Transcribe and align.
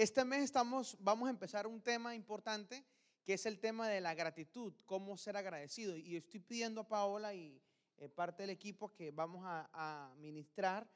Este 0.00 0.24
mes 0.24 0.44
estamos, 0.44 0.96
vamos 0.98 1.26
a 1.26 1.30
empezar 1.30 1.66
un 1.66 1.82
tema 1.82 2.14
importante 2.14 2.86
que 3.22 3.34
es 3.34 3.44
el 3.44 3.58
tema 3.60 3.86
de 3.86 4.00
la 4.00 4.14
gratitud, 4.14 4.72
cómo 4.86 5.18
ser 5.18 5.36
agradecido. 5.36 5.94
Y 5.94 6.16
estoy 6.16 6.40
pidiendo 6.40 6.80
a 6.80 6.88
Paola 6.88 7.34
y 7.34 7.60
eh, 7.98 8.08
parte 8.08 8.44
del 8.44 8.48
equipo 8.48 8.94
que 8.94 9.10
vamos 9.10 9.42
a, 9.44 10.10
ministrar 10.16 10.88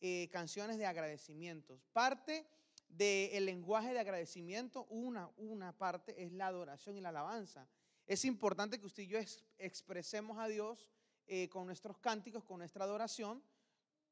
eh, 0.00 0.28
canciones 0.30 0.78
de 0.78 0.86
agradecimientos. 0.86 1.82
Parte 1.92 2.46
del 2.88 3.46
lenguaje 3.46 3.94
de 3.94 3.98
agradecimiento, 3.98 4.84
una, 4.90 5.28
una 5.38 5.76
parte 5.76 6.22
es 6.22 6.30
la 6.30 6.46
adoración 6.46 6.96
y 6.96 7.00
la 7.00 7.08
alabanza. 7.08 7.66
Es 8.06 8.24
importante 8.24 8.78
que 8.78 8.86
usted 8.86 9.02
y 9.02 9.08
yo 9.08 9.18
expresemos 9.58 10.38
a 10.38 10.46
Dios 10.46 10.88
eh, 11.26 11.48
con 11.48 11.66
nuestros 11.66 11.98
cánticos, 11.98 12.44
con 12.44 12.58
nuestra 12.58 12.84
adoración, 12.84 13.42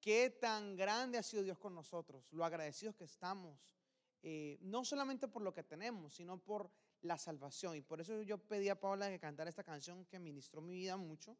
qué 0.00 0.28
tan 0.28 0.74
grande 0.74 1.18
ha 1.18 1.22
sido 1.22 1.44
Dios 1.44 1.58
con 1.58 1.72
nosotros, 1.72 2.26
lo 2.32 2.44
agradecidos 2.44 2.96
que 2.96 3.04
estamos, 3.04 3.79
eh, 4.22 4.58
no 4.60 4.84
solamente 4.84 5.28
por 5.28 5.42
lo 5.42 5.54
que 5.54 5.62
tenemos, 5.62 6.14
sino 6.14 6.38
por 6.38 6.70
la 7.02 7.16
salvación. 7.16 7.76
Y 7.76 7.80
por 7.80 8.00
eso 8.00 8.22
yo 8.22 8.38
pedí 8.38 8.68
a 8.68 8.78
Paula 8.78 9.08
que 9.08 9.18
cantara 9.18 9.48
esta 9.48 9.64
canción 9.64 10.04
que 10.06 10.18
ministró 10.18 10.60
mi 10.60 10.74
vida 10.74 10.96
mucho. 10.96 11.36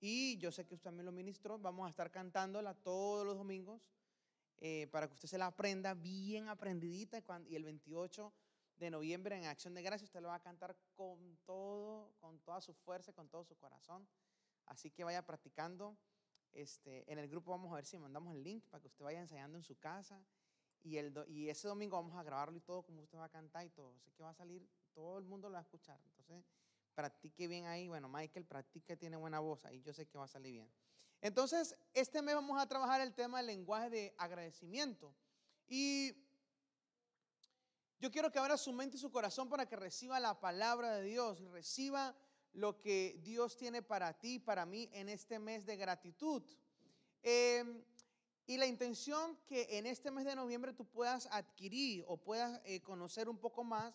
Y 0.00 0.38
yo 0.38 0.52
sé 0.52 0.66
que 0.66 0.74
usted 0.74 0.84
también 0.84 1.06
lo 1.06 1.12
ministró. 1.12 1.58
Vamos 1.58 1.86
a 1.86 1.90
estar 1.90 2.10
cantándola 2.10 2.74
todos 2.74 3.26
los 3.26 3.36
domingos 3.36 3.80
eh, 4.58 4.86
para 4.92 5.08
que 5.08 5.14
usted 5.14 5.28
se 5.28 5.38
la 5.38 5.46
aprenda 5.46 5.94
bien 5.94 6.48
aprendidita. 6.48 7.22
Y 7.46 7.56
el 7.56 7.64
28 7.64 8.32
de 8.76 8.90
noviembre 8.90 9.36
en 9.36 9.46
Acción 9.46 9.74
de 9.74 9.82
Gracia 9.82 10.04
usted 10.04 10.20
lo 10.20 10.28
va 10.28 10.36
a 10.36 10.42
cantar 10.42 10.76
con 10.94 11.38
todo, 11.44 12.12
con 12.20 12.38
toda 12.40 12.60
su 12.60 12.74
fuerza, 12.74 13.12
con 13.12 13.28
todo 13.28 13.44
su 13.44 13.56
corazón. 13.56 14.06
Así 14.66 14.90
que 14.90 15.04
vaya 15.04 15.24
practicando. 15.24 15.96
Este, 16.52 17.10
en 17.10 17.18
el 17.18 17.28
grupo 17.28 17.50
vamos 17.50 17.72
a 17.72 17.76
ver 17.76 17.84
si 17.84 17.98
mandamos 17.98 18.34
el 18.34 18.42
link 18.42 18.64
para 18.70 18.80
que 18.80 18.88
usted 18.88 19.04
vaya 19.04 19.20
ensayando 19.20 19.58
en 19.58 19.64
su 19.64 19.76
casa. 19.76 20.22
Y, 20.82 20.96
el, 20.96 21.12
y 21.28 21.48
ese 21.48 21.68
domingo 21.68 21.96
vamos 21.96 22.16
a 22.16 22.22
grabarlo 22.22 22.56
y 22.56 22.60
todo, 22.60 22.82
como 22.82 23.02
usted 23.02 23.18
va 23.18 23.24
a 23.24 23.28
cantar 23.28 23.66
y 23.66 23.70
todo. 23.70 23.94
Así 23.96 24.10
que 24.12 24.22
va 24.22 24.30
a 24.30 24.34
salir, 24.34 24.66
todo 24.94 25.18
el 25.18 25.24
mundo 25.24 25.48
lo 25.48 25.54
va 25.54 25.58
a 25.58 25.62
escuchar. 25.62 26.00
Entonces, 26.04 26.44
practique 26.94 27.46
bien 27.46 27.66
ahí. 27.66 27.88
Bueno, 27.88 28.08
Michael 28.08 28.44
practique, 28.44 28.96
tiene 28.96 29.16
buena 29.16 29.40
voz 29.40 29.64
ahí. 29.64 29.82
Yo 29.82 29.92
sé 29.92 30.06
que 30.06 30.18
va 30.18 30.24
a 30.24 30.28
salir 30.28 30.52
bien. 30.52 30.70
Entonces, 31.20 31.76
este 31.94 32.22
mes 32.22 32.34
vamos 32.34 32.60
a 32.60 32.66
trabajar 32.66 33.00
el 33.00 33.14
tema 33.14 33.38
del 33.38 33.48
lenguaje 33.48 33.90
de 33.90 34.14
agradecimiento. 34.18 35.14
Y 35.66 36.14
yo 38.00 38.10
quiero 38.10 38.30
que 38.30 38.38
abra 38.38 38.56
su 38.56 38.72
mente 38.72 38.96
y 38.96 39.00
su 39.00 39.10
corazón 39.10 39.48
para 39.48 39.66
que 39.66 39.76
reciba 39.76 40.20
la 40.20 40.38
palabra 40.38 40.96
de 40.96 41.02
Dios 41.02 41.40
y 41.40 41.46
reciba 41.48 42.16
lo 42.52 42.80
que 42.80 43.18
Dios 43.22 43.56
tiene 43.56 43.82
para 43.82 44.12
ti, 44.18 44.38
para 44.38 44.64
mí 44.64 44.88
en 44.92 45.08
este 45.08 45.38
mes 45.38 45.66
de 45.66 45.76
gratitud. 45.76 46.42
Em, 47.22 47.82
y 48.48 48.56
la 48.56 48.66
intención 48.66 49.38
que 49.46 49.78
en 49.78 49.86
este 49.86 50.10
mes 50.10 50.24
de 50.24 50.34
noviembre 50.34 50.72
tú 50.72 50.86
puedas 50.86 51.28
adquirir 51.30 52.02
o 52.08 52.16
puedas 52.16 52.58
eh, 52.64 52.80
conocer 52.80 53.28
un 53.28 53.36
poco 53.36 53.62
más 53.62 53.94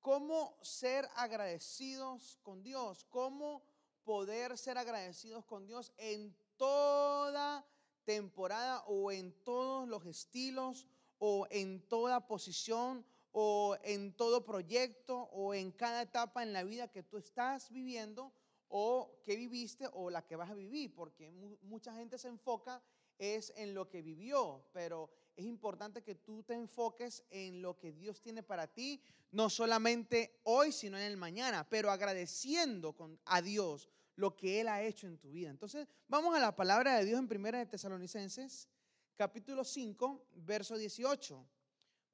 cómo 0.00 0.56
ser 0.62 1.06
agradecidos 1.16 2.38
con 2.42 2.62
Dios, 2.62 3.04
cómo 3.10 3.62
poder 4.02 4.56
ser 4.56 4.78
agradecidos 4.78 5.44
con 5.44 5.66
Dios 5.66 5.92
en 5.98 6.34
toda 6.56 7.66
temporada 8.06 8.82
o 8.86 9.12
en 9.12 9.34
todos 9.44 9.86
los 9.86 10.06
estilos 10.06 10.86
o 11.18 11.46
en 11.50 11.86
toda 11.86 12.26
posición 12.26 13.04
o 13.32 13.76
en 13.82 14.16
todo 14.16 14.46
proyecto 14.46 15.28
o 15.30 15.52
en 15.52 15.72
cada 15.72 16.00
etapa 16.00 16.42
en 16.42 16.54
la 16.54 16.64
vida 16.64 16.88
que 16.88 17.02
tú 17.02 17.18
estás 17.18 17.70
viviendo 17.70 18.32
o 18.70 19.20
que 19.22 19.36
viviste 19.36 19.90
o 19.92 20.08
la 20.08 20.26
que 20.26 20.36
vas 20.36 20.48
a 20.48 20.54
vivir, 20.54 20.94
porque 20.94 21.30
mucha 21.60 21.92
gente 21.92 22.16
se 22.16 22.28
enfoca 22.28 22.82
es 23.20 23.52
en 23.54 23.74
lo 23.74 23.88
que 23.88 24.00
vivió, 24.00 24.64
pero 24.72 25.10
es 25.36 25.44
importante 25.44 26.02
que 26.02 26.14
tú 26.14 26.42
te 26.42 26.54
enfoques 26.54 27.22
en 27.30 27.62
lo 27.62 27.78
que 27.78 27.92
Dios 27.92 28.20
tiene 28.20 28.42
para 28.42 28.66
ti, 28.66 29.00
no 29.30 29.50
solamente 29.50 30.40
hoy, 30.44 30.72
sino 30.72 30.96
en 30.96 31.04
el 31.04 31.16
mañana, 31.16 31.68
pero 31.68 31.90
agradeciendo 31.90 32.96
a 33.26 33.42
Dios 33.42 33.88
lo 34.16 34.36
que 34.36 34.60
Él 34.60 34.68
ha 34.68 34.82
hecho 34.82 35.06
en 35.06 35.18
tu 35.18 35.30
vida. 35.30 35.50
Entonces, 35.50 35.86
vamos 36.08 36.34
a 36.34 36.40
la 36.40 36.56
palabra 36.56 36.98
de 36.98 37.04
Dios 37.04 37.18
en 37.18 37.28
Primera 37.28 37.58
de 37.58 37.66
Tesalonicenses, 37.66 38.68
capítulo 39.16 39.64
5, 39.64 40.26
verso 40.36 40.76
18. 40.76 41.46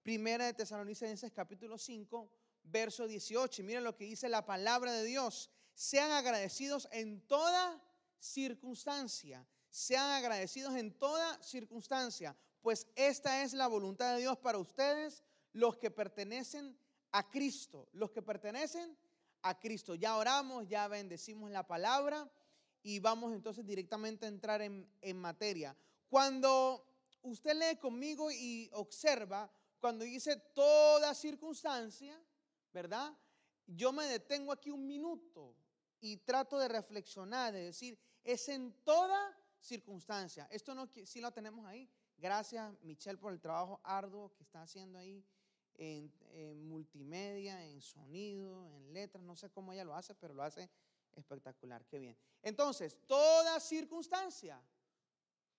Primera 0.03 0.47
de 0.47 0.55
Tesalonicenses 0.55 1.33
capítulo 1.33 1.79
5, 1.79 2.31
verso 2.65 3.07
18. 3.07 3.63
Y 3.63 3.65
miren 3.65 3.85
lo 3.85 3.97
que 3.97 4.05
dice 4.05 4.29
la 4.29 4.45
palabra 4.45 4.93
de 4.93 5.05
Dios. 5.05 5.51
Sean 5.75 6.11
agradecidos 6.13 6.89
en 6.93 7.21
toda 7.27 7.83
circunstancia. 8.19 9.47
Sean 9.77 10.11
agradecidos 10.13 10.75
en 10.75 10.91
toda 10.91 11.39
circunstancia, 11.43 12.35
pues 12.63 12.87
esta 12.95 13.43
es 13.43 13.53
la 13.53 13.67
voluntad 13.67 14.15
de 14.15 14.21
Dios 14.23 14.39
para 14.39 14.57
ustedes, 14.57 15.23
los 15.53 15.77
que 15.77 15.91
pertenecen 15.91 16.79
a 17.13 17.29
Cristo, 17.29 17.87
los 17.93 18.11
que 18.11 18.23
pertenecen 18.23 18.97
a 19.43 19.61
Cristo. 19.61 19.95
Ya 19.95 20.17
oramos, 20.17 20.67
ya 20.67 20.89
bendecimos 20.89 21.51
la 21.51 21.67
palabra 21.67 22.27
y 22.83 23.01
vamos 23.01 23.35
entonces 23.35 23.67
directamente 23.67 24.25
a 24.25 24.31
entrar 24.31 24.63
en, 24.63 24.91
en 25.03 25.19
materia. 25.19 25.77
Cuando 26.09 26.83
usted 27.21 27.55
lee 27.55 27.77
conmigo 27.77 28.31
y 28.31 28.71
observa, 28.73 29.53
cuando 29.79 30.07
dice 30.07 30.37
toda 30.55 31.15
circunstancia, 31.15 32.19
¿verdad? 32.73 33.13
Yo 33.67 33.93
me 33.93 34.07
detengo 34.07 34.53
aquí 34.53 34.71
un 34.71 34.87
minuto 34.87 35.55
y 36.01 36.17
trato 36.17 36.59
de 36.59 36.69
reflexionar, 36.69 37.53
de 37.53 37.65
decir, 37.65 37.99
es 38.25 38.49
en 38.49 38.73
toda 38.83 39.37
circunstancia. 39.67 40.47
Esto 40.51 40.75
no, 40.75 40.89
si 41.05 41.21
lo 41.21 41.33
tenemos 41.33 41.67
ahí. 41.67 41.89
Gracias, 42.17 42.73
Michelle, 42.83 43.19
por 43.19 43.33
el 43.33 43.41
trabajo 43.41 43.81
arduo 43.85 44.33
que 44.35 44.43
está 44.43 44.63
haciendo 44.63 44.99
ahí 44.99 45.25
en, 45.75 46.11
multimedia, 46.69 47.65
en 47.67 47.81
sonido, 47.83 48.67
en 48.69 48.93
letras. 48.93 49.23
No 49.23 49.37
sé 49.37 49.51
cómo 49.51 49.73
ella 49.73 49.85
lo 49.85 49.95
hace, 49.95 50.15
pero 50.15 50.33
lo 50.33 50.43
hace 50.43 50.71
espectacular. 51.15 51.85
Qué 51.87 51.99
bien. 51.99 52.17
Entonces, 52.43 52.97
toda 53.07 53.61
circunstancia, 53.61 54.63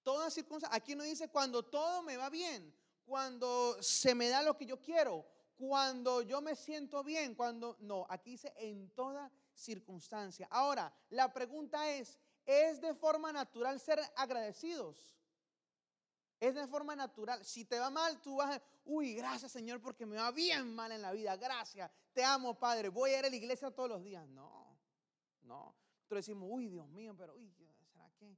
toda 0.04 0.32
circunstancia. 0.32 0.76
Aquí 0.76 0.96
no 0.96 1.04
dice 1.04 1.28
cuando 1.28 1.64
todo 1.64 2.02
me 2.02 2.18
va 2.18 2.30
bien 2.30 2.74
cuando 3.08 3.82
se 3.82 4.14
me 4.14 4.28
da 4.28 4.44
lo 4.44 4.58
que 4.58 4.66
yo 4.66 4.82
quiero, 4.82 5.26
cuando 5.56 6.22
yo 6.22 6.42
me 6.42 6.56
siento 6.56 7.04
bien, 7.06 7.36
cuando 7.36 7.78
no, 7.80 8.06
aquí 8.10 8.32
dice 8.32 8.54
en 8.58 8.90
toda 8.90 9.32
circunstancia. 9.54 10.46
Ahora, 10.52 10.94
la 11.10 11.32
pregunta 11.32 11.90
es, 11.90 12.20
¿es 12.48 12.82
de 12.82 12.96
forma 12.96 13.32
natural 13.32 13.80
ser 13.80 14.00
agradecidos? 14.16 15.16
Es 16.40 16.56
de 16.56 16.66
forma 16.68 16.96
natural. 16.96 17.44
Si 17.44 17.66
te 17.66 17.78
va 17.78 17.90
mal, 17.90 18.20
tú 18.22 18.38
vas 18.38 18.58
a, 18.58 18.64
uy, 18.86 19.14
gracias 19.14 19.52
Señor 19.52 19.82
porque 19.82 20.06
me 20.06 20.18
va 20.18 20.32
bien 20.32 20.74
mal 20.74 20.92
en 20.92 21.02
la 21.02 21.12
vida. 21.12 21.36
Gracias, 21.36 21.92
te 22.14 22.24
amo 22.24 22.58
Padre. 22.58 22.90
Voy 22.90 23.12
a 23.12 23.20
ir 23.20 23.26
a 23.26 23.30
la 23.30 23.36
iglesia 23.36 23.70
todos 23.70 23.90
los 23.90 24.04
días. 24.04 24.28
No, 24.30 24.80
no. 25.42 25.76
Nosotros 25.98 26.26
decimos, 26.26 26.50
uy, 26.50 26.70
Dios 26.70 26.88
mío, 26.88 27.14
pero, 27.18 27.36
uy, 27.36 27.54
¿será 27.92 28.10
que 28.18 28.38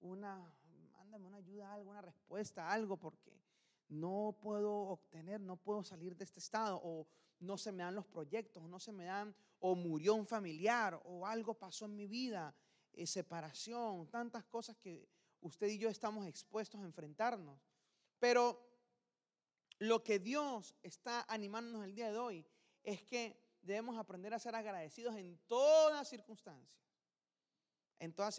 una, 0.00 0.52
mándame 0.90 1.28
una 1.28 1.36
ayuda, 1.36 1.72
alguna 1.72 2.02
respuesta, 2.02 2.68
algo? 2.68 2.96
Porque 2.96 3.40
no 3.88 4.36
puedo 4.40 4.72
obtener, 4.72 5.40
no 5.40 5.56
puedo 5.56 5.84
salir 5.84 6.16
de 6.16 6.24
este 6.24 6.40
estado, 6.40 6.80
o 6.82 7.06
no 7.38 7.56
se 7.56 7.70
me 7.70 7.84
dan 7.84 7.94
los 7.94 8.06
proyectos, 8.06 8.64
no 8.64 8.80
se 8.80 8.90
me 8.90 9.04
dan, 9.04 9.32
o 9.60 9.76
murió 9.76 10.14
un 10.14 10.26
familiar, 10.26 11.00
o 11.04 11.24
algo 11.24 11.54
pasó 11.54 11.84
en 11.84 11.94
mi 11.94 12.08
vida, 12.08 12.52
eh, 12.96 13.06
separación, 13.06 14.08
tantas 14.08 14.44
cosas 14.44 14.76
que 14.76 15.08
usted 15.40 15.68
y 15.68 15.78
yo 15.78 15.88
estamos 15.88 16.26
expuestos 16.26 16.80
a 16.80 16.84
enfrentarnos. 16.84 17.60
Pero 18.18 18.60
lo 19.78 20.02
que 20.02 20.18
Dios 20.18 20.74
está 20.82 21.24
animándonos 21.28 21.84
el 21.84 21.94
día 21.94 22.10
de 22.10 22.18
hoy 22.18 22.46
es 22.82 23.02
que 23.02 23.42
debemos 23.62 23.96
aprender 23.98 24.32
a 24.34 24.38
ser 24.38 24.54
agradecidos 24.54 25.16
en 25.16 25.38
todas 25.46 26.08
circunstancias. 26.08 26.82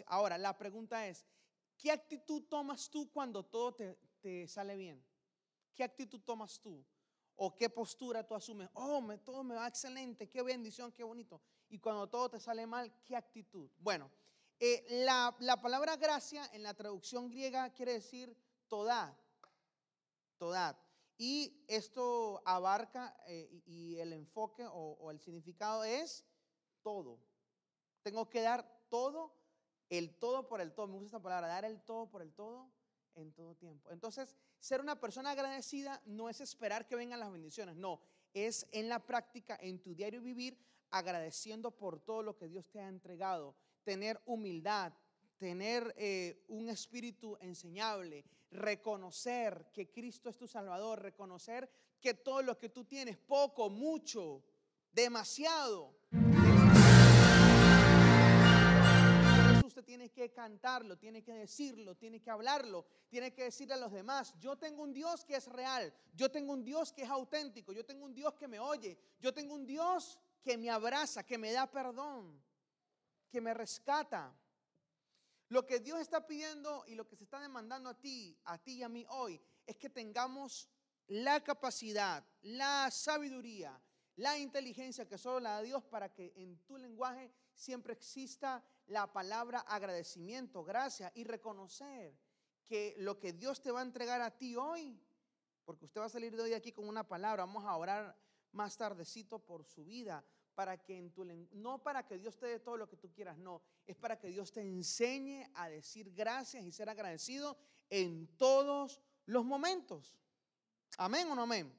ahora, 0.06 0.38
la 0.38 0.56
pregunta 0.56 1.06
es, 1.06 1.26
¿qué 1.76 1.90
actitud 1.90 2.44
tomas 2.44 2.88
tú 2.90 3.10
cuando 3.10 3.44
todo 3.44 3.74
te 4.20 4.48
sale 4.48 4.76
bien? 4.76 5.04
¿Qué 5.74 5.84
actitud 5.84 6.20
tomas 6.20 6.58
tú? 6.60 6.84
¿O 7.36 7.54
qué 7.54 7.68
postura 7.68 8.26
tú 8.26 8.34
asumes? 8.34 8.70
Oh, 8.72 9.00
me, 9.02 9.18
todo 9.18 9.44
me 9.44 9.54
va 9.54 9.68
excelente, 9.68 10.28
qué 10.28 10.42
bendición, 10.42 10.90
qué 10.90 11.04
bonito. 11.04 11.40
Y 11.68 11.78
cuando 11.78 12.08
todo 12.08 12.30
te 12.30 12.40
sale 12.40 12.66
mal, 12.66 12.90
¿qué 13.04 13.14
actitud? 13.14 13.68
Bueno, 13.76 14.10
eh, 14.58 14.86
la, 15.04 15.36
palabra 15.60 15.96
gracia 15.96 16.48
en 16.52 16.62
la 16.62 16.74
traducción 16.74 17.28
griega 17.28 17.70
quiere 17.70 17.94
decir 17.94 18.36
toda, 18.68 19.16
toda. 20.38 20.78
Y 21.18 21.64
esto 21.68 22.42
abarca 22.44 23.16
eh, 23.26 23.62
y 23.66 23.98
el 23.98 24.12
enfoque 24.12 24.66
o, 24.66 24.96
o 25.00 25.10
el 25.10 25.20
significado 25.20 25.84
es 25.84 26.24
todo. 26.82 27.18
Tengo 28.02 28.28
que 28.28 28.42
dar 28.42 28.64
todo, 28.88 29.34
el 29.88 30.18
todo 30.18 30.46
por 30.46 30.60
el 30.60 30.72
todo. 30.72 30.86
Me 30.86 30.94
gusta 30.94 31.06
esta 31.06 31.22
palabra, 31.22 31.48
dar 31.48 31.64
el 31.64 31.80
todo 31.82 32.08
por 32.08 32.22
el 32.22 32.32
todo 32.32 32.70
en 33.16 33.32
todo 33.32 33.54
tiempo. 33.54 33.90
Entonces, 33.90 34.36
ser 34.58 34.80
una 34.80 35.00
persona 35.00 35.30
agradecida 35.30 36.00
no 36.04 36.28
es 36.28 36.40
esperar 36.40 36.86
que 36.86 36.96
vengan 36.96 37.20
las 37.20 37.32
bendiciones, 37.32 37.76
no, 37.76 38.00
es 38.32 38.66
en 38.72 38.88
la 38.88 39.04
práctica, 39.04 39.58
en 39.60 39.80
tu 39.80 39.94
diario 39.94 40.20
vivir, 40.20 40.58
agradeciendo 40.90 41.70
por 41.70 42.00
todo 42.00 42.22
lo 42.22 42.36
que 42.36 42.48
Dios 42.48 42.68
te 42.70 42.80
ha 42.80 42.88
entregado, 42.88 43.56
tener 43.86 44.20
humildad, 44.26 44.92
tener 45.38 45.94
eh, 45.96 46.44
un 46.48 46.68
espíritu 46.68 47.38
enseñable, 47.40 48.24
reconocer 48.50 49.70
que 49.72 49.92
Cristo 49.92 50.28
es 50.28 50.36
tu 50.36 50.48
Salvador, 50.48 51.00
reconocer 51.00 51.70
que 52.00 52.14
todo 52.14 52.42
lo 52.42 52.58
que 52.58 52.68
tú 52.68 52.84
tienes, 52.84 53.16
poco, 53.16 53.70
mucho, 53.70 54.42
demasiado, 54.90 55.94
usted 59.64 59.84
tiene 59.84 60.10
que 60.10 60.32
cantarlo, 60.32 60.98
tiene 60.98 61.22
que 61.22 61.34
decirlo, 61.34 61.94
tiene 61.94 62.20
que 62.20 62.30
hablarlo, 62.30 62.86
tiene 63.08 63.32
que 63.32 63.44
decirle 63.44 63.74
a 63.74 63.76
los 63.76 63.92
demás, 63.92 64.34
yo 64.40 64.56
tengo 64.56 64.82
un 64.82 64.92
Dios 64.92 65.24
que 65.24 65.36
es 65.36 65.46
real, 65.46 65.94
yo 66.12 66.28
tengo 66.28 66.52
un 66.54 66.64
Dios 66.64 66.92
que 66.92 67.02
es 67.02 67.10
auténtico, 67.10 67.72
yo 67.72 67.84
tengo 67.84 68.04
un 68.04 68.14
Dios 68.14 68.34
que 68.34 68.48
me 68.48 68.58
oye, 68.58 68.98
yo 69.20 69.32
tengo 69.32 69.54
un 69.54 69.64
Dios 69.64 70.18
que 70.42 70.58
me 70.58 70.70
abraza, 70.70 71.24
que 71.24 71.38
me 71.38 71.52
da 71.52 71.70
perdón, 71.70 72.42
que 73.28 73.40
me 73.40 73.54
rescata. 73.54 74.34
Lo 75.48 75.64
que 75.64 75.78
Dios 75.78 76.00
está 76.00 76.26
pidiendo 76.26 76.84
y 76.86 76.94
lo 76.94 77.06
que 77.06 77.16
se 77.16 77.24
está 77.24 77.40
demandando 77.40 77.88
a 77.88 78.00
ti, 78.00 78.36
a 78.44 78.58
ti 78.58 78.74
y 78.74 78.82
a 78.82 78.88
mí 78.88 79.06
hoy, 79.10 79.40
es 79.64 79.76
que 79.76 79.88
tengamos 79.88 80.68
la 81.06 81.42
capacidad, 81.42 82.24
la 82.42 82.90
sabiduría, 82.90 83.80
la 84.16 84.38
inteligencia 84.38 85.06
que 85.06 85.18
solo 85.18 85.40
la 85.40 85.50
da 85.52 85.62
Dios 85.62 85.84
para 85.84 86.12
que 86.12 86.32
en 86.36 86.58
tu 86.64 86.76
lenguaje 86.76 87.30
siempre 87.54 87.92
exista 87.92 88.64
la 88.86 89.12
palabra 89.12 89.60
agradecimiento, 89.60 90.64
gracias 90.64 91.12
y 91.14 91.24
reconocer 91.24 92.18
que 92.66 92.94
lo 92.98 93.18
que 93.18 93.32
Dios 93.32 93.60
te 93.60 93.70
va 93.70 93.80
a 93.80 93.84
entregar 93.84 94.20
a 94.20 94.36
ti 94.36 94.56
hoy, 94.56 95.00
porque 95.64 95.84
usted 95.84 96.00
va 96.00 96.06
a 96.06 96.10
salir 96.10 96.34
de 96.34 96.42
hoy 96.42 96.54
aquí 96.54 96.72
con 96.72 96.88
una 96.88 97.06
palabra, 97.06 97.44
vamos 97.44 97.64
a 97.64 97.76
orar 97.76 98.16
más 98.52 98.76
tardecito 98.76 99.38
por 99.38 99.64
su 99.64 99.84
vida, 99.84 100.24
para 100.56 100.78
que 100.78 100.96
en 100.96 101.12
tu 101.12 101.24
no 101.52 101.82
para 101.82 102.06
que 102.06 102.18
Dios 102.18 102.36
te 102.36 102.46
dé 102.46 102.58
todo 102.58 102.76
lo 102.76 102.88
que 102.88 102.96
tú 102.96 103.12
quieras, 103.12 103.36
no, 103.36 103.62
es 103.86 103.94
para 103.94 104.18
que 104.18 104.28
Dios 104.28 104.50
te 104.50 104.62
enseñe 104.62 105.46
a 105.54 105.68
decir 105.68 106.12
gracias 106.12 106.64
y 106.64 106.72
ser 106.72 106.88
agradecido 106.88 107.56
en 107.90 108.26
todos 108.36 109.00
los 109.26 109.44
momentos. 109.44 110.16
Amén 110.96 111.30
o 111.30 111.34
no 111.34 111.42
amén. 111.42 111.72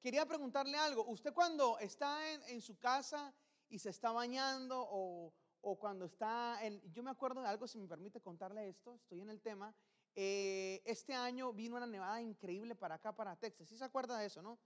Quería 0.00 0.24
preguntarle 0.24 0.78
algo. 0.78 1.04
Usted 1.06 1.34
cuando 1.34 1.78
está 1.80 2.32
en, 2.32 2.42
en 2.44 2.62
su 2.62 2.78
casa 2.78 3.34
y 3.68 3.78
se 3.78 3.90
está 3.90 4.12
bañando 4.12 4.86
o, 4.88 5.34
o 5.62 5.78
cuando 5.78 6.04
está 6.04 6.64
en, 6.64 6.80
yo 6.92 7.02
me 7.02 7.10
acuerdo 7.10 7.42
de 7.42 7.48
algo, 7.48 7.66
si 7.66 7.78
me 7.78 7.88
permite 7.88 8.20
contarle 8.20 8.68
esto, 8.68 8.94
estoy 8.94 9.20
en 9.20 9.30
el 9.30 9.40
tema, 9.40 9.74
eh, 10.14 10.82
este 10.84 11.14
año 11.14 11.52
vino 11.52 11.76
una 11.76 11.86
nevada 11.86 12.20
increíble 12.20 12.74
para 12.74 12.96
acá, 12.96 13.14
para 13.14 13.36
Texas, 13.36 13.68
¿sí 13.68 13.76
se 13.76 13.84
acuerda 13.84 14.18
de 14.18 14.26
eso, 14.26 14.42
no? 14.42 14.58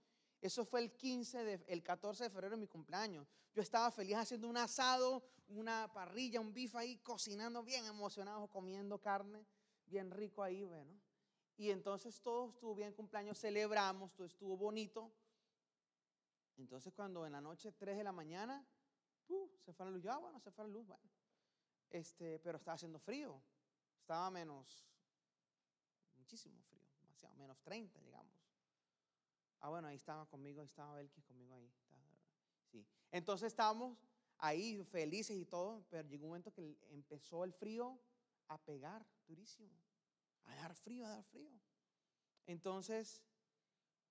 Eso 0.45 0.63
fue 0.63 0.79
el 0.81 0.91
15 0.91 1.43
de, 1.43 1.65
el 1.65 1.81
14 1.81 2.25
de 2.25 2.29
febrero 2.29 2.51
de 2.51 2.61
mi 2.61 2.67
cumpleaños. 2.67 3.27
Yo 3.51 3.63
estaba 3.63 3.89
feliz 3.89 4.15
haciendo 4.15 4.47
un 4.47 4.57
asado, 4.57 5.23
una 5.47 5.91
parrilla, 5.91 6.39
un 6.39 6.53
bife 6.53 6.77
ahí, 6.77 6.97
cocinando 6.97 7.63
bien 7.63 7.83
emocionado, 7.87 8.47
comiendo 8.47 9.01
carne, 9.01 9.43
bien 9.87 10.11
rico 10.11 10.43
ahí, 10.43 10.63
bueno. 10.63 11.01
Y 11.57 11.71
entonces 11.71 12.21
todo 12.21 12.49
estuvo 12.49 12.75
bien, 12.75 12.93
cumpleaños, 12.93 13.39
celebramos, 13.39 14.13
todo 14.13 14.27
estuvo 14.27 14.55
bonito. 14.55 15.11
Entonces 16.57 16.93
cuando 16.93 17.25
en 17.25 17.31
la 17.31 17.41
noche, 17.41 17.71
3 17.71 17.97
de 17.97 18.03
la 18.03 18.11
mañana, 18.11 18.63
se 19.63 19.73
fue 19.73 19.87
la 19.87 19.91
luz. 19.91 20.03
Yo, 20.03 20.11
ah, 20.11 20.19
bueno, 20.19 20.39
se 20.39 20.51
fue 20.51 20.63
la 20.65 20.69
luz, 20.69 20.85
bueno. 20.85 21.09
Este, 21.89 22.37
pero 22.37 22.59
estaba 22.59 22.75
haciendo 22.75 22.99
frío. 22.99 23.41
Estaba 23.99 24.29
menos, 24.29 24.85
muchísimo 26.17 26.61
frío, 26.69 26.85
demasiado, 27.01 27.33
menos 27.33 27.59
30, 27.63 27.99
llegamos. 28.01 28.34
Ah, 29.65 29.69
bueno, 29.69 29.87
ahí 29.87 29.95
estaba 29.95 30.27
conmigo, 30.27 30.61
ahí 30.61 30.67
estaba 30.67 30.93
Belkis 30.93 31.23
conmigo 31.23 31.55
ahí. 31.55 31.73
sí. 32.71 32.85
Entonces 33.09 33.47
estábamos 33.47 33.97
ahí 34.37 34.83
felices 34.83 35.35
y 35.35 35.43
todo, 35.43 35.83
pero 35.89 36.07
llegó 36.07 36.25
un 36.25 36.29
momento 36.29 36.53
que 36.53 36.77
empezó 36.91 37.43
el 37.43 37.51
frío 37.51 37.99
a 38.47 38.59
pegar 38.59 39.03
durísimo, 39.25 39.75
a 40.43 40.55
dar 40.55 40.75
frío, 40.75 41.07
a 41.07 41.09
dar 41.09 41.23
frío. 41.23 41.49
Entonces, 42.45 43.23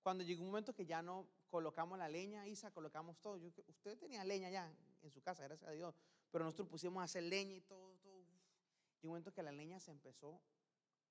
cuando 0.03 0.25
llegó 0.25 0.41
un 0.41 0.47
momento 0.47 0.75
que 0.75 0.85
ya 0.85 1.01
no 1.01 1.25
colocamos 1.47 1.97
la 1.97 2.09
leña, 2.09 2.45
Isa, 2.45 2.69
colocamos 2.71 3.17
todo. 3.21 3.37
Yo, 3.37 3.47
usted 3.67 3.97
tenía 3.97 4.25
leña 4.25 4.49
ya 4.49 4.69
en 5.03 5.09
su 5.09 5.21
casa, 5.21 5.45
gracias 5.45 5.69
a 5.69 5.71
Dios, 5.71 5.95
pero 6.31 6.43
nosotros 6.43 6.67
pusimos 6.67 6.99
a 6.99 7.05
hacer 7.05 7.23
leña 7.23 7.55
y 7.55 7.61
todo, 7.61 7.95
todo. 7.99 8.25
Y 9.01 9.05
un 9.05 9.11
momento 9.11 9.31
que 9.31 9.41
la 9.41 9.53
leña 9.53 9.79
se 9.79 9.91
empezó 9.91 10.41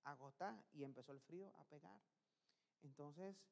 a 0.02 0.10
agotar 0.10 0.62
y 0.74 0.84
empezó 0.84 1.12
el 1.12 1.20
frío 1.22 1.50
a 1.56 1.64
pegar. 1.64 1.98
Entonces, 2.82 3.42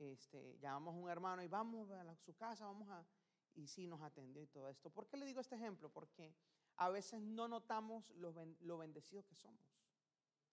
este, 0.00 0.58
llamamos 0.58 0.94
a 0.94 0.98
un 0.98 1.10
hermano 1.10 1.42
y 1.42 1.48
vamos 1.48 1.90
a 1.90 2.16
su 2.16 2.34
casa, 2.34 2.64
vamos 2.64 2.88
a... 2.88 3.06
Y 3.54 3.66
sí 3.66 3.86
nos 3.86 4.00
atendió 4.00 4.42
y 4.42 4.46
todo 4.46 4.68
esto. 4.68 4.90
¿Por 4.90 5.08
qué 5.08 5.16
le 5.16 5.26
digo 5.26 5.40
este 5.40 5.56
ejemplo? 5.56 5.90
Porque 5.90 6.34
a 6.76 6.88
veces 6.88 7.20
no 7.20 7.48
notamos 7.48 8.08
lo, 8.10 8.32
lo 8.60 8.78
bendecidos 8.78 9.26
que 9.26 9.34
somos 9.34 9.60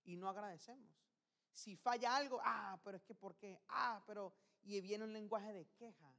y 0.03 0.15
no 0.15 0.27
agradecemos. 0.27 0.89
Si 1.51 1.75
falla 1.75 2.15
algo, 2.15 2.39
ah, 2.43 2.79
pero 2.83 2.97
es 2.97 3.03
que 3.03 3.13
¿por 3.13 3.35
qué? 3.35 3.61
Ah, 3.67 4.03
pero 4.05 4.33
y 4.63 4.81
viene 4.81 5.03
un 5.03 5.13
lenguaje 5.13 5.53
de 5.53 5.65
queja 5.77 6.13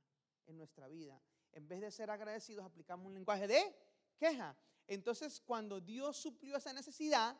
en 0.46 0.56
nuestra 0.56 0.88
vida. 0.88 1.20
En 1.52 1.68
vez 1.68 1.80
de 1.80 1.90
ser 1.90 2.10
agradecidos, 2.10 2.64
aplicamos 2.64 3.06
un 3.06 3.14
lenguaje 3.14 3.46
de 3.46 3.76
queja. 4.16 4.56
Entonces, 4.86 5.40
cuando 5.40 5.80
Dios 5.80 6.16
suplió 6.16 6.56
esa 6.56 6.72
necesidad, 6.72 7.38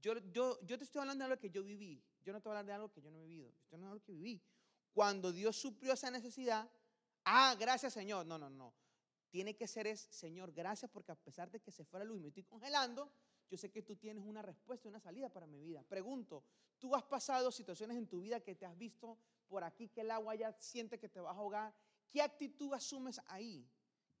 yo, 0.00 0.18
yo, 0.32 0.58
yo 0.66 0.76
te 0.76 0.84
estoy 0.84 1.00
hablando 1.00 1.24
de 1.24 1.32
algo 1.32 1.40
que 1.40 1.50
yo 1.50 1.62
viví. 1.62 2.04
Yo 2.22 2.32
no 2.32 2.40
te 2.40 2.48
voy 2.48 2.56
a 2.56 2.60
hablar 2.60 2.66
de 2.66 2.72
algo 2.74 2.92
que 2.92 3.00
yo 3.00 3.10
no 3.10 3.18
he 3.18 3.22
vivido. 3.22 3.50
Estoy 3.50 3.76
hablando 3.76 3.86
de 3.86 3.92
algo 3.92 4.04
que 4.04 4.12
viví. 4.12 4.42
Cuando 4.94 5.32
Dios 5.32 5.56
suplió 5.56 5.92
esa 5.92 6.10
necesidad, 6.10 6.70
ah, 7.24 7.54
gracias 7.58 7.92
Señor. 7.92 8.24
No, 8.24 8.38
no, 8.38 8.48
no. 8.48 8.72
Tiene 9.28 9.56
que 9.56 9.66
ser 9.66 9.86
es, 9.86 10.00
Señor, 10.00 10.52
gracias 10.52 10.90
porque 10.90 11.12
a 11.12 11.16
pesar 11.16 11.50
de 11.50 11.60
que 11.60 11.72
se 11.72 11.84
fuera 11.84 12.06
luz 12.06 12.18
y 12.18 12.20
me 12.20 12.28
estoy 12.28 12.44
congelando, 12.44 13.12
yo 13.50 13.58
sé 13.58 13.70
que 13.70 13.82
tú 13.82 13.96
tienes 13.96 14.24
una 14.24 14.40
respuesta, 14.40 14.88
una 14.88 15.00
salida 15.00 15.28
para 15.28 15.46
mi 15.46 15.60
vida. 15.60 15.82
Pregunto, 15.82 16.44
¿tú 16.78 16.94
has 16.94 17.02
pasado 17.02 17.50
situaciones 17.50 17.96
en 17.98 18.06
tu 18.06 18.20
vida 18.20 18.40
que 18.40 18.54
te 18.54 18.64
has 18.64 18.78
visto 18.78 19.18
por 19.48 19.64
aquí 19.64 19.88
que 19.88 20.00
el 20.00 20.10
agua 20.10 20.34
ya 20.34 20.52
siente 20.52 20.98
que 20.98 21.08
te 21.08 21.20
va 21.20 21.30
a 21.30 21.34
ahogar, 21.34 21.74
¿qué 22.10 22.22
actitud 22.22 22.72
asumes 22.72 23.20
ahí? 23.26 23.68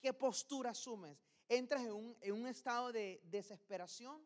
¿Qué 0.00 0.12
postura 0.12 0.70
asumes? 0.70 1.18
¿Entras 1.48 1.82
en 1.82 1.92
un, 2.32 2.46
estado 2.46 2.92
de 2.92 3.20
desesperación? 3.24 4.24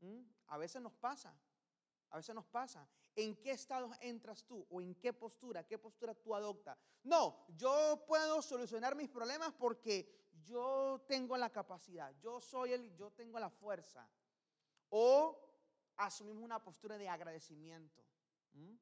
¿Mm? 0.00 0.22
A 0.48 0.58
veces 0.58 0.82
nos 0.82 0.92
pasa, 0.94 1.36
a 2.10 2.16
veces 2.16 2.34
nos 2.34 2.46
pasa. 2.46 2.88
¿En 3.16 3.36
qué 3.36 3.52
estado 3.52 3.90
entras 4.00 4.44
tú? 4.44 4.66
¿O 4.70 4.80
en 4.80 4.94
qué 4.96 5.12
postura? 5.12 5.64
¿Qué 5.66 5.78
postura 5.78 6.14
tú 6.14 6.34
adoptas? 6.34 6.76
No, 7.02 7.46
yo 7.56 8.04
puedo 8.06 8.42
solucionar 8.42 8.96
mis 8.96 9.08
problemas 9.08 9.52
porque 9.52 10.24
yo 10.42 11.04
tengo 11.06 11.36
la 11.36 11.50
capacidad, 11.50 12.14
yo 12.20 12.40
soy 12.40 12.72
el, 12.72 12.94
yo 12.96 13.10
tengo 13.12 13.38
la 13.38 13.50
fuerza. 13.50 14.08
O 14.88 15.40
asumimos 15.96 16.42
una 16.42 16.62
postura 16.62 16.98
de 16.98 17.08
agradecimiento. 17.08 18.02
¿Mm? 18.52 18.74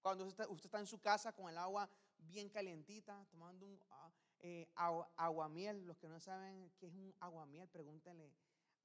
Cuando 0.00 0.26
usted 0.26 0.46
está, 0.62 0.78
en 0.78 0.86
su 0.86 1.00
casa 1.00 1.32
con 1.32 1.48
el 1.48 1.56
agua 1.56 1.88
bien 2.18 2.48
calientita, 2.48 3.26
tomando 3.30 3.66
un 3.66 3.80
ah, 3.90 4.10
eh, 4.40 4.68
aguamiel, 5.16 5.86
los 5.86 5.96
que 5.98 6.08
no 6.08 6.20
saben 6.20 6.70
qué 6.78 6.86
es 6.86 6.92
un 6.92 7.14
aguamiel, 7.20 7.68
pregúntenle 7.68 8.34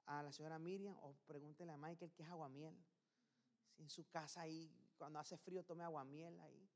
a 0.06 0.24
la 0.24 0.32
señora 0.32 0.58
Miriam 0.58 0.98
o 1.02 1.14
pregúntenle 1.28 1.74
a 1.74 1.78
Michael 1.78 2.14
qué 2.14 2.24
es 2.24 2.30
aguamiel. 2.30 2.76
En 3.78 3.90
su 3.90 4.08
casa 4.08 4.42
ahí, 4.42 4.74
cuando 5.00 5.18
hace 5.18 5.38
frío, 5.38 5.64
tome 5.64 5.84
aguamiel 5.84 6.38
ahí. 6.42 6.70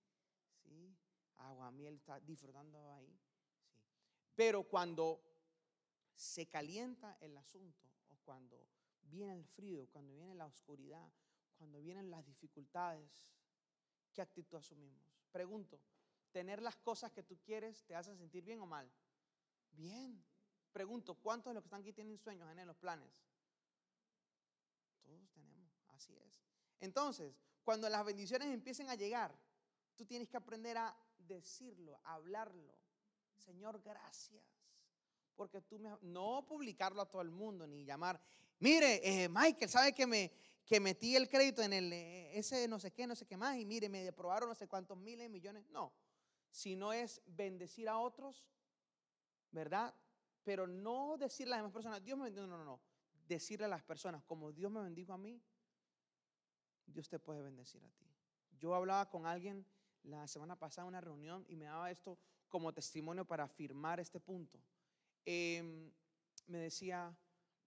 ¿sí? 0.63 0.95
Aguamiel, 1.35 1.95
está 1.95 2.19
disfrutando 2.21 2.91
ahí. 2.93 3.19
¿sí? 3.61 3.77
Pero 4.33 4.63
cuando 4.63 5.21
se 6.15 6.47
calienta 6.47 7.17
el 7.19 7.37
asunto, 7.37 7.85
o 8.07 8.15
cuando 8.23 8.65
viene 9.03 9.33
el 9.33 9.45
frío, 9.45 9.87
cuando 9.91 10.13
viene 10.13 10.33
la 10.33 10.45
oscuridad, 10.45 11.11
cuando 11.57 11.81
vienen 11.81 12.09
las 12.09 12.25
dificultades, 12.25 13.29
¿qué 14.13 14.21
actitud 14.21 14.57
asumimos? 14.57 15.03
Pregunto, 15.31 15.81
¿tener 16.31 16.61
las 16.61 16.77
cosas 16.77 17.11
que 17.11 17.23
tú 17.23 17.37
quieres 17.43 17.83
te 17.83 17.93
hace 17.93 18.15
sentir 18.15 18.43
bien 18.43 18.61
o 18.61 18.65
mal? 18.65 18.89
Bien. 19.71 20.23
Pregunto, 20.71 21.15
¿cuántos 21.15 21.51
de 21.51 21.55
los 21.55 21.63
que 21.63 21.67
están 21.67 21.81
aquí 21.81 21.93
tienen 21.93 22.17
sueños, 22.17 22.49
en 22.49 22.67
los 22.67 22.77
planes? 22.77 23.11
Todos 25.03 25.29
tenemos, 25.31 25.69
así 25.89 26.15
es. 26.15 26.41
Entonces, 26.79 27.35
cuando 27.63 27.89
las 27.89 28.05
bendiciones 28.05 28.49
empiecen 28.49 28.89
a 28.89 28.95
llegar, 28.95 29.33
tú 29.95 30.05
tienes 30.05 30.27
que 30.29 30.37
aprender 30.37 30.77
a 30.77 30.95
decirlo, 31.17 31.99
a 32.03 32.15
hablarlo. 32.15 32.75
Señor, 33.37 33.81
gracias. 33.81 34.43
Porque 35.35 35.61
tú 35.61 35.79
me... 35.79 35.89
No 36.01 36.45
publicarlo 36.47 37.01
a 37.01 37.09
todo 37.09 37.21
el 37.21 37.31
mundo, 37.31 37.65
ni 37.65 37.83
llamar, 37.85 38.21
mire, 38.59 39.01
eh, 39.03 39.29
Michael, 39.29 39.69
¿sabe 39.69 39.93
que 39.93 40.05
me, 40.05 40.31
que 40.65 40.79
metí 40.79 41.15
el 41.15 41.27
crédito 41.27 41.61
en 41.61 41.73
el, 41.73 41.91
eh, 41.91 42.37
ese 42.37 42.67
no 42.67 42.79
sé 42.79 42.91
qué, 42.91 43.07
no 43.07 43.15
sé 43.15 43.25
qué 43.25 43.37
más, 43.37 43.57
y 43.57 43.65
mire, 43.65 43.89
me 43.89 44.07
aprobaron 44.07 44.49
no 44.49 44.55
sé 44.55 44.67
cuántos 44.67 44.97
miles, 44.97 45.29
millones. 45.29 45.65
No, 45.69 45.93
sino 46.51 46.93
es 46.93 47.21
bendecir 47.25 47.89
a 47.89 47.97
otros, 47.97 48.47
¿verdad? 49.51 49.93
Pero 50.43 50.67
no 50.67 51.17
decirle 51.17 51.53
a 51.53 51.57
las 51.57 51.63
demás 51.63 51.73
personas, 51.73 52.03
Dios 52.03 52.17
me 52.17 52.25
bendijo, 52.25 52.45
no, 52.45 52.57
no, 52.57 52.65
no. 52.65 52.79
Decirle 53.27 53.65
a 53.65 53.69
las 53.69 53.83
personas, 53.83 54.23
como 54.23 54.51
Dios 54.51 54.71
me 54.71 54.81
bendijo 54.81 55.13
a 55.13 55.17
mí, 55.17 55.41
Dios 56.85 57.09
te 57.09 57.19
puede 57.19 57.41
bendecir 57.41 57.83
a 57.83 57.89
ti. 57.89 58.05
Yo 58.59 58.75
hablaba 58.75 59.09
con 59.09 59.25
alguien 59.25 59.65
la 60.03 60.27
semana 60.27 60.57
pasada 60.57 60.85
en 60.85 60.89
una 60.89 61.01
reunión 61.01 61.45
y 61.47 61.55
me 61.55 61.65
daba 61.65 61.91
esto 61.91 62.17
como 62.49 62.73
testimonio 62.73 63.25
para 63.25 63.45
afirmar 63.45 63.99
este 63.99 64.19
punto. 64.19 64.59
Em, 65.25 65.91
me 66.47 66.59
decía, 66.59 67.15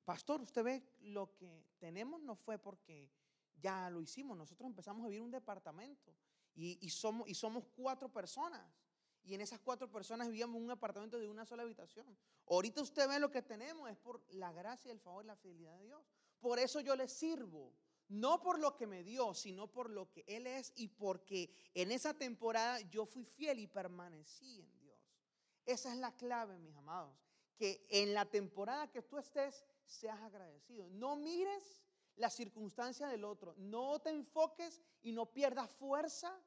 pastor, 0.05 0.41
usted 0.41 0.63
ve 0.63 0.83
lo 1.01 1.35
que 1.35 1.65
tenemos 1.79 2.21
no 2.23 2.37
fue 2.37 2.59
porque 2.59 3.11
ya 3.61 3.91
lo 3.91 4.01
hicimos, 4.01 4.37
nosotros 4.37 4.67
empezamos 4.67 5.05
a 5.05 5.09
vivir 5.09 5.23
un 5.23 5.31
departamento 5.31 6.15
Y, 6.55 6.89
somos, 6.91 7.65
cuatro 7.75 8.11
personas. 8.11 8.65
Y 9.23 9.35
en 9.35 9.41
esas 9.41 9.61
cuatro 9.61 9.91
personas 9.91 10.29
vivíamos 10.29 10.61
un 10.61 10.71
apartamento 10.71 11.19
de 11.19 11.29
una 11.29 11.45
sola 11.45 11.65
habitación. 11.65 12.07
Ahorita 12.47 12.81
usted 12.81 13.09
ve 13.09 13.19
lo 13.19 13.31
que 13.31 13.43
tenemos, 13.43 13.91
es 13.91 13.97
por 13.97 14.23
la 14.29 14.53
gracia, 14.53 14.93
el 14.93 15.01
favor 15.01 15.25
y 15.25 15.27
la 15.27 15.37
fidelidad 15.37 15.77
de 15.79 15.85
Dios. 15.85 16.03
Por 16.41 16.59
eso 16.59 16.81
yo 16.81 16.95
le 16.95 17.09
sirvo. 17.09 17.73
No 18.09 18.41
por 18.41 18.59
lo 18.59 18.77
que 18.77 18.87
me 18.87 19.03
dio, 19.03 19.35
sino 19.35 19.67
por 19.67 19.91
lo 19.91 20.11
que 20.11 20.25
Él 20.29 20.47
es 20.47 20.73
y 20.77 20.89
porque 20.89 21.51
en 21.75 21.91
esa 21.91 22.15
temporada 22.15 22.81
yo 22.83 23.05
fui 23.05 23.25
fiel 23.25 23.59
y 23.59 23.67
permanecí 23.67 24.61
en 24.61 24.79
Dios. 24.79 24.99
Esa 25.65 25.93
es 25.93 25.99
la 25.99 26.15
clave, 26.15 26.59
mis 26.59 26.77
amados. 26.77 27.17
Que 27.57 27.87
en 27.91 28.15
la 28.15 28.25
temporada 28.27 28.91
que 28.91 29.03
tú 29.03 29.19
estés, 29.19 29.65
seas 29.85 30.21
agradecido. 30.21 30.89
No 30.91 31.17
mires 31.17 31.83
la 32.17 32.31
circunstancia 32.31 33.09
del 33.09 33.25
otro. 33.25 33.55
No 33.57 33.99
te 34.01 34.11
enfoques 34.11 34.81
y 35.03 35.13
no 35.13 35.27
pierdas 35.27 35.71
fuerza, 35.71 36.39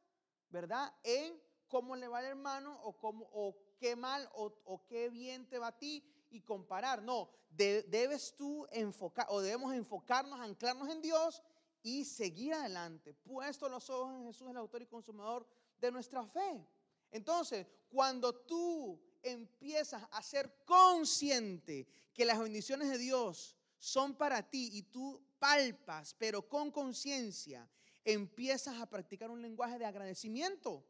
¿verdad? 0.49 0.93
En 1.03 1.41
cómo 1.67 1.95
le 1.95 2.07
va 2.07 2.19
al 2.19 2.25
hermano 2.25 2.79
o, 2.83 2.97
cómo, 2.97 3.29
o 3.31 3.55
qué 3.77 3.95
mal 3.95 4.29
o, 4.33 4.85
qué 4.87 5.09
bien 5.09 5.47
te 5.47 5.59
va 5.59 5.67
a 5.67 5.77
ti 5.77 6.03
y 6.29 6.41
comparar. 6.41 7.01
No, 7.01 7.29
debes 7.49 8.35
tú 8.35 8.67
enfocar 8.71 9.27
o 9.29 9.41
debemos 9.41 9.73
enfocarnos, 9.73 10.39
anclarnos 10.39 10.89
en 10.89 11.01
Dios 11.01 11.41
y 11.81 12.05
seguir 12.05 12.53
adelante, 12.53 13.13
puesto 13.13 13.69
los 13.69 13.89
ojos 13.89 14.13
en 14.13 14.25
Jesús, 14.25 14.49
el 14.49 14.57
autor 14.57 14.81
y 14.81 14.87
consumador 14.87 15.47
de 15.79 15.91
nuestra 15.91 16.25
fe. 16.25 16.65
Entonces, 17.11 17.65
cuando 17.89 18.33
tú 18.33 18.99
empiezas 19.23 20.03
a 20.11 20.21
ser 20.21 20.63
consciente 20.65 21.87
que 22.13 22.25
las 22.25 22.39
bendiciones 22.39 22.89
de 22.89 22.97
Dios 22.97 23.55
son 23.77 24.15
para 24.15 24.49
ti 24.49 24.69
y 24.73 24.83
tú 24.83 25.21
palpas, 25.39 26.13
pero 26.13 26.47
con 26.47 26.71
conciencia, 26.71 27.69
empiezas 28.03 28.79
a 28.79 28.89
practicar 28.89 29.29
un 29.29 29.41
lenguaje 29.41 29.79
de 29.79 29.85
agradecimiento. 29.85 30.85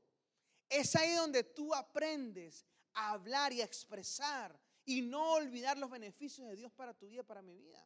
Es 0.68 0.96
ahí 0.96 1.14
donde 1.14 1.44
tú 1.44 1.74
aprendes 1.74 2.66
a 2.94 3.12
hablar 3.12 3.54
y 3.54 3.62
a 3.62 3.66
expresar 3.66 4.60
y 4.86 5.02
no 5.02 5.34
olvidar 5.34 5.78
los 5.78 5.90
beneficios 5.90 6.48
de 6.48 6.56
Dios 6.56 6.72
para 6.72 6.94
tu 6.94 7.08
vida, 7.08 7.24
para 7.24 7.42
mi 7.42 7.56
vida. 7.56 7.86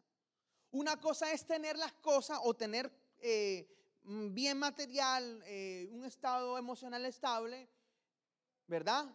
Una 0.73 0.99
cosa 0.99 1.31
es 1.31 1.45
tener 1.45 1.77
las 1.77 1.93
cosas 1.93 2.39
o 2.43 2.53
tener 2.55 2.91
eh, 3.19 3.69
bien 4.03 4.57
material, 4.57 5.41
eh, 5.45 5.87
un 5.91 6.03
estado 6.03 6.57
emocional 6.57 7.05
estable, 7.05 7.69
¿verdad? 8.67 9.05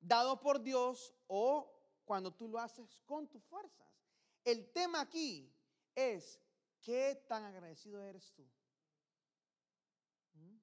Dado 0.00 0.40
por 0.40 0.60
Dios 0.60 1.14
o 1.28 1.72
cuando 2.04 2.34
tú 2.34 2.48
lo 2.48 2.58
haces 2.58 2.98
con 3.06 3.28
tus 3.28 3.44
fuerzas. 3.44 3.86
El 4.44 4.72
tema 4.72 5.00
aquí 5.00 5.52
es 5.94 6.40
¿Qué 6.80 7.24
tan 7.26 7.42
agradecido 7.44 8.00
eres 8.00 8.32
tú? 8.32 8.46
¿Mm? 10.34 10.56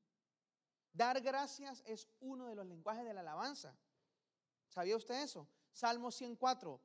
Dar 0.94 1.20
gracias 1.20 1.84
es 1.86 2.08
uno 2.22 2.48
de 2.48 2.56
los 2.56 2.66
lenguajes 2.66 3.04
de 3.04 3.14
la 3.14 3.20
alabanza. 3.20 3.78
¿Sabía 4.70 4.96
usted 4.96 5.22
eso? 5.22 5.48
Salmo 5.74 6.12
104. 6.12 6.80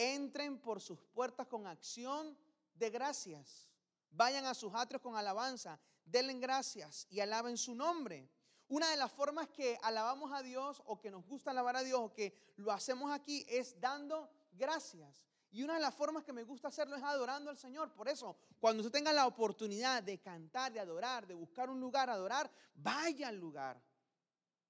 Entren 0.00 0.60
por 0.60 0.80
sus 0.80 1.00
puertas 1.12 1.48
con 1.48 1.66
acción 1.66 2.38
de 2.76 2.88
gracias. 2.88 3.68
Vayan 4.12 4.46
a 4.46 4.54
sus 4.54 4.72
atrios 4.72 5.02
con 5.02 5.16
alabanza. 5.16 5.80
Denle 6.04 6.34
gracias 6.34 7.08
y 7.10 7.18
alaben 7.18 7.58
su 7.58 7.74
nombre. 7.74 8.30
Una 8.68 8.88
de 8.90 8.96
las 8.96 9.10
formas 9.10 9.48
que 9.48 9.76
alabamos 9.82 10.32
a 10.32 10.40
Dios 10.40 10.80
o 10.86 11.00
que 11.00 11.10
nos 11.10 11.26
gusta 11.26 11.50
alabar 11.50 11.74
a 11.74 11.82
Dios 11.82 11.98
o 11.98 12.14
que 12.14 12.32
lo 12.58 12.70
hacemos 12.70 13.10
aquí 13.10 13.44
es 13.48 13.80
dando 13.80 14.30
gracias. 14.52 15.26
Y 15.50 15.64
una 15.64 15.74
de 15.74 15.80
las 15.80 15.96
formas 15.96 16.22
que 16.22 16.32
me 16.32 16.44
gusta 16.44 16.68
hacerlo 16.68 16.94
es 16.94 17.02
adorando 17.02 17.50
al 17.50 17.56
Señor. 17.56 17.92
Por 17.92 18.08
eso, 18.08 18.36
cuando 18.60 18.84
usted 18.84 18.92
tenga 18.92 19.12
la 19.12 19.26
oportunidad 19.26 20.04
de 20.04 20.20
cantar, 20.20 20.72
de 20.72 20.78
adorar, 20.78 21.26
de 21.26 21.34
buscar 21.34 21.70
un 21.70 21.80
lugar 21.80 22.08
a 22.08 22.12
adorar, 22.12 22.48
vaya 22.76 23.26
al 23.26 23.36
lugar. 23.36 23.82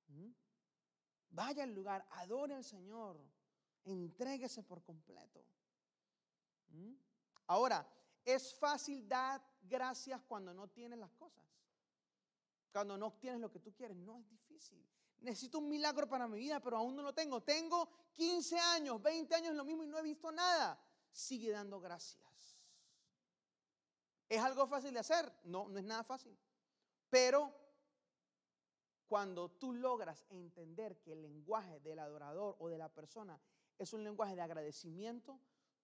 ¿Mm? 0.06 0.30
Vaya 1.28 1.64
al 1.64 1.74
lugar, 1.74 2.06
adore 2.12 2.54
al 2.54 2.64
Señor. 2.64 3.20
Entréguese 3.88 4.62
por 4.62 4.82
completo. 4.82 5.42
¿Mm? 6.68 6.92
Ahora, 7.46 7.88
es 8.22 8.54
fácil 8.54 9.08
dar 9.08 9.42
gracias 9.62 10.20
cuando 10.28 10.52
no 10.52 10.68
tienes 10.68 10.98
las 10.98 11.10
cosas. 11.12 11.42
Cuando 12.70 12.98
no 12.98 13.14
tienes 13.14 13.40
lo 13.40 13.50
que 13.50 13.60
tú 13.60 13.72
quieres, 13.72 13.96
no 13.96 14.18
es 14.18 14.28
difícil. 14.28 14.86
Necesito 15.20 15.58
un 15.58 15.68
milagro 15.68 16.06
para 16.06 16.28
mi 16.28 16.38
vida, 16.38 16.60
pero 16.60 16.76
aún 16.76 16.94
no 16.94 17.02
lo 17.02 17.14
tengo. 17.14 17.42
Tengo 17.42 17.88
15 18.12 18.58
años, 18.58 19.02
20 19.02 19.34
años 19.34 19.54
lo 19.54 19.64
mismo 19.64 19.82
y 19.82 19.86
no 19.86 19.98
he 19.98 20.02
visto 20.02 20.30
nada. 20.30 20.78
Sigue 21.10 21.50
dando 21.50 21.80
gracias. 21.80 22.58
¿Es 24.28 24.40
algo 24.42 24.66
fácil 24.66 24.92
de 24.92 25.00
hacer? 25.00 25.32
No, 25.44 25.66
no 25.68 25.78
es 25.78 25.84
nada 25.84 26.04
fácil. 26.04 26.38
Pero 27.08 27.50
cuando 29.08 29.48
tú 29.52 29.72
logras 29.72 30.26
entender 30.28 31.00
que 31.00 31.12
el 31.12 31.22
lenguaje 31.22 31.80
del 31.80 31.98
adorador 31.98 32.56
o 32.58 32.68
de 32.68 32.76
la 32.76 32.90
persona 32.90 33.40
es 33.78 33.92
un 33.92 34.04
lenguaje 34.04 34.34
de 34.34 34.42
agradecimiento, 34.42 35.40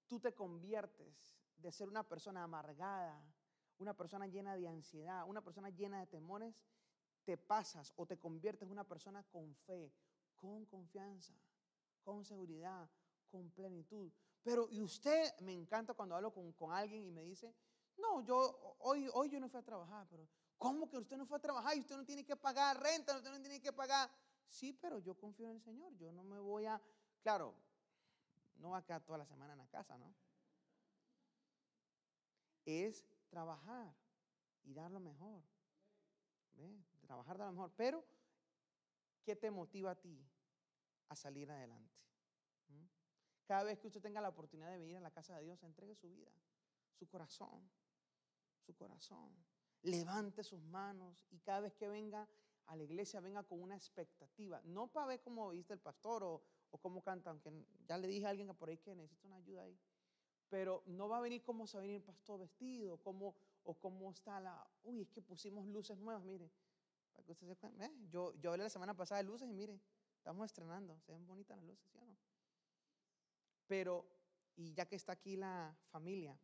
tú 0.06 0.20
te 0.20 0.34
conviertes 0.34 1.32
de 1.56 1.72
ser 1.72 1.88
una 1.88 2.06
persona 2.06 2.42
amargada, 2.42 3.22
una 3.78 3.94
persona 3.96 4.26
llena 4.26 4.56
de 4.56 4.68
ansiedad, 4.68 5.24
una 5.26 5.42
persona 5.42 5.70
llena 5.70 6.00
de 6.00 6.06
temores, 6.06 6.54
te 7.24 7.36
pasas 7.36 7.92
o 7.96 8.06
te 8.06 8.18
conviertes 8.18 8.66
en 8.66 8.72
una 8.72 8.84
persona 8.84 9.22
con 9.24 9.54
fe, 9.66 9.92
con 10.36 10.66
confianza, 10.66 11.34
con 12.02 12.24
seguridad, 12.24 12.88
con 13.30 13.50
plenitud. 13.50 14.12
Pero, 14.42 14.68
y 14.68 14.82
usted, 14.82 15.32
me 15.40 15.54
encanta 15.54 15.94
cuando 15.94 16.14
hablo 16.14 16.32
con, 16.32 16.72
alguien 16.72 17.04
y 17.04 17.10
me 17.10 17.22
dice, 17.22 17.54
no, 17.96 18.20
yo, 18.20 18.76
hoy, 18.80 19.08
hoy 19.14 19.30
yo 19.30 19.40
no 19.40 19.48
fui 19.48 19.58
a 19.58 19.64
trabajar, 19.64 20.06
pero 20.10 20.28
¿cómo 20.58 20.88
que 20.88 20.98
usted 20.98 21.16
no 21.16 21.26
fue 21.26 21.38
a 21.38 21.40
trabajar 21.40 21.76
y 21.76 21.80
usted 21.80 21.96
no 21.96 22.04
tiene 22.04 22.24
que 22.24 22.36
pagar 22.36 22.80
renta, 22.80 23.16
usted 23.16 23.30
no 23.30 23.40
tiene 23.40 23.60
que 23.60 23.72
pagar? 23.72 24.10
Sí, 24.46 24.72
pero 24.74 24.98
yo 24.98 25.14
confío 25.14 25.46
en 25.46 25.56
el 25.56 25.62
Señor, 25.62 25.96
yo 25.96 26.12
no 26.12 26.22
me 26.24 26.38
voy 26.38 26.66
a, 26.66 26.80
claro, 27.22 27.54
no 28.56 28.70
va 28.70 28.78
a 28.78 29.00
toda 29.00 29.18
la 29.18 29.26
semana 29.26 29.52
en 29.52 29.58
la 29.58 29.66
casa, 29.66 29.96
¿no? 29.98 30.14
Es 32.64 33.04
trabajar 33.28 33.94
y 34.64 34.72
dar 34.72 34.90
lo 34.90 35.00
mejor 35.00 35.42
trabajar 37.04 37.38
de 37.38 37.44
lo 37.44 37.52
mejor, 37.52 37.72
pero 37.76 38.04
¿qué 39.24 39.36
te 39.36 39.50
motiva 39.50 39.92
a 39.92 39.94
ti 39.94 40.26
a 41.08 41.16
salir 41.16 41.50
adelante? 41.50 41.94
¿Mm? 42.68 42.86
Cada 43.46 43.64
vez 43.64 43.78
que 43.78 43.88
usted 43.88 44.00
tenga 44.00 44.20
la 44.20 44.28
oportunidad 44.28 44.70
de 44.70 44.78
venir 44.78 44.96
a 44.96 45.00
la 45.00 45.10
casa 45.10 45.36
de 45.36 45.44
Dios, 45.44 45.62
entregue 45.62 45.94
su 45.94 46.08
vida, 46.08 46.30
su 46.92 47.08
corazón, 47.08 47.70
su 48.60 48.74
corazón. 48.74 49.30
Levante 49.82 50.42
sus 50.42 50.62
manos 50.62 51.26
y 51.30 51.38
cada 51.40 51.60
vez 51.60 51.74
que 51.74 51.88
venga 51.88 52.26
a 52.66 52.76
la 52.76 52.82
iglesia, 52.82 53.20
venga 53.20 53.42
con 53.42 53.60
una 53.60 53.76
expectativa. 53.76 54.62
No 54.64 54.86
para 54.86 55.06
ver 55.06 55.20
cómo 55.20 55.50
viste 55.50 55.74
el 55.74 55.80
pastor 55.80 56.24
o, 56.24 56.42
o 56.74 56.78
cómo 56.78 57.02
canta, 57.02 57.30
aunque 57.30 57.52
ya 57.86 57.96
le 57.96 58.08
dije 58.08 58.26
a 58.26 58.30
alguien 58.30 58.48
por 58.48 58.68
ahí 58.68 58.78
que 58.78 58.96
necesita 58.96 59.28
una 59.28 59.36
ayuda 59.36 59.62
ahí. 59.62 59.78
Pero 60.48 60.82
no 60.86 61.08
va 61.08 61.18
a 61.18 61.20
venir 61.20 61.40
como 61.44 61.68
se 61.68 61.76
va 61.76 61.82
a 61.82 61.86
venir 61.86 61.98
el 61.98 62.02
pastor 62.02 62.40
vestido, 62.40 62.96
como, 62.96 63.36
o 63.62 63.74
cómo 63.74 64.10
está 64.10 64.40
la, 64.40 64.66
uy, 64.82 65.02
es 65.02 65.08
que 65.08 65.22
pusimos 65.22 65.68
luces 65.68 65.96
nuevas, 66.00 66.24
mire. 66.24 66.50
Para 67.12 67.24
que 67.24 67.30
usted 67.30 67.46
se 67.54 67.92
yo, 68.10 68.34
yo 68.40 68.50
hablé 68.50 68.64
la 68.64 68.70
semana 68.70 68.92
pasada 68.92 69.22
de 69.22 69.28
luces 69.28 69.48
y 69.48 69.52
mire, 69.52 69.80
estamos 70.16 70.46
estrenando, 70.46 70.98
se 70.98 71.12
ven 71.12 71.24
bonitas 71.24 71.56
las 71.56 71.64
luces, 71.64 71.88
¿sí 71.92 71.98
o 71.98 72.06
no? 72.06 72.16
Pero, 73.68 74.04
y 74.56 74.74
ya 74.74 74.84
que 74.86 74.96
está 74.96 75.12
aquí 75.12 75.36
la 75.36 75.76
familia, 75.92 76.36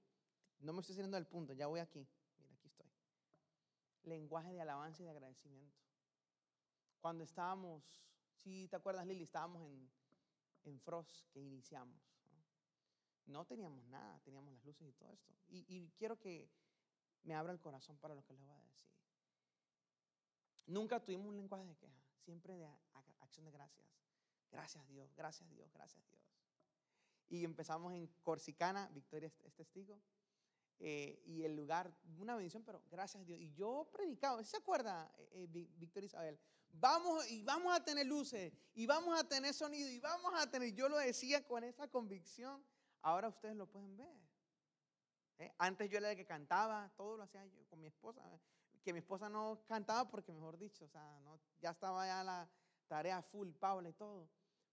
no 0.60 0.72
me 0.72 0.80
estoy 0.80 0.94
saliendo 0.94 1.16
del 1.16 1.26
punto, 1.26 1.54
ya 1.54 1.66
voy 1.66 1.80
aquí, 1.80 2.06
mira, 2.38 2.54
aquí 2.54 2.68
estoy. 2.68 2.88
Lenguaje 4.04 4.52
de 4.52 4.60
alabanza 4.60 5.02
y 5.02 5.06
de 5.06 5.10
agradecimiento. 5.10 5.76
Cuando 7.00 7.24
estábamos, 7.24 8.00
si 8.32 8.68
te 8.68 8.76
acuerdas 8.76 9.04
Lili, 9.08 9.24
estábamos 9.24 9.62
en, 9.62 9.90
en 10.64 10.80
Frost 10.80 11.26
que 11.30 11.40
iniciamos. 11.40 12.00
¿no? 13.26 13.44
teníamos 13.44 13.84
nada, 13.86 14.18
teníamos 14.20 14.52
las 14.52 14.64
luces 14.64 14.88
y 14.88 14.92
todo 14.92 15.12
esto. 15.12 15.32
Y, 15.48 15.90
quiero 15.96 16.18
que 16.18 16.50
me 17.22 17.34
abra 17.34 17.52
el 17.52 17.60
corazón 17.60 17.96
para 17.98 18.14
lo 18.14 18.24
que 18.24 18.32
les 18.34 18.42
voy 18.42 18.56
a 18.56 18.64
decir. 18.64 18.88
Nunca 20.66 21.00
tuvimos 21.00 21.26
un 21.26 21.36
lenguaje 21.36 21.64
de 21.64 21.76
queja, 21.76 22.02
siempre 22.24 22.56
de 22.56 22.66
acción 23.20 23.44
de 23.44 23.52
gracias. 23.52 23.86
Gracias 24.50 24.86
Dios, 24.88 25.14
gracias 25.14 25.48
Dios, 25.50 25.72
gracias 25.72 26.04
Dios. 26.06 26.20
Y 27.28 27.44
empezamos 27.44 27.92
en 27.92 28.08
Corsicana, 28.22 28.88
Victoria 28.92 29.30
es 29.44 29.54
testigo, 29.54 30.00
eh, 30.82 31.20
y 31.26 31.42
el 31.44 31.54
lugar, 31.54 31.92
una 32.18 32.34
bendición, 32.34 32.64
pero 32.64 32.82
gracias 32.90 33.24
Dios. 33.26 33.38
Y 33.38 33.52
yo 33.52 33.88
predicaba, 33.92 34.42
¿se 34.42 34.56
acuerda, 34.56 35.12
eh, 35.18 35.46
eh, 35.52 35.68
Victoria 35.76 36.06
Isabel? 36.06 36.40
Vamos 36.72 37.30
y 37.30 37.42
vamos 37.42 37.74
a 37.74 37.84
tener 37.84 38.06
luces, 38.06 38.52
y 38.74 38.86
vamos 38.86 39.18
a 39.18 39.28
tener 39.28 39.52
sonido, 39.52 39.88
y 39.88 40.00
vamos 40.00 40.32
a 40.34 40.50
tener, 40.50 40.72
yo 40.72 40.88
lo 40.88 40.96
decía 40.96 41.46
con 41.46 41.64
esa 41.64 41.88
convicción, 41.88 42.64
ahora 43.02 43.28
ustedes 43.28 43.56
lo 43.56 43.66
pueden 43.66 43.96
ver. 43.96 45.50
Antes 45.58 45.90
yo 45.90 45.98
era 45.98 46.10
el 46.10 46.16
que 46.16 46.26
cantaba, 46.26 46.92
todo 46.96 47.16
lo 47.16 47.22
hacía 47.22 47.44
yo 47.46 47.66
con 47.68 47.80
mi 47.80 47.86
esposa 47.86 48.22
que 48.82 48.92
mi 48.92 49.00
esposa 49.00 49.28
no 49.28 49.62
cantaba 49.66 50.08
porque, 50.10 50.32
mejor 50.32 50.58
dicho, 50.58 50.84
o 50.84 50.88
sea, 50.88 51.20
no, 51.20 51.38
ya 51.60 51.70
estaba 51.70 52.06
ya 52.06 52.24
la 52.24 52.48
tarea 52.88 53.22
full, 53.22 53.50
Paula 53.52 53.88
y 53.88 53.92
todo. 53.92 54.28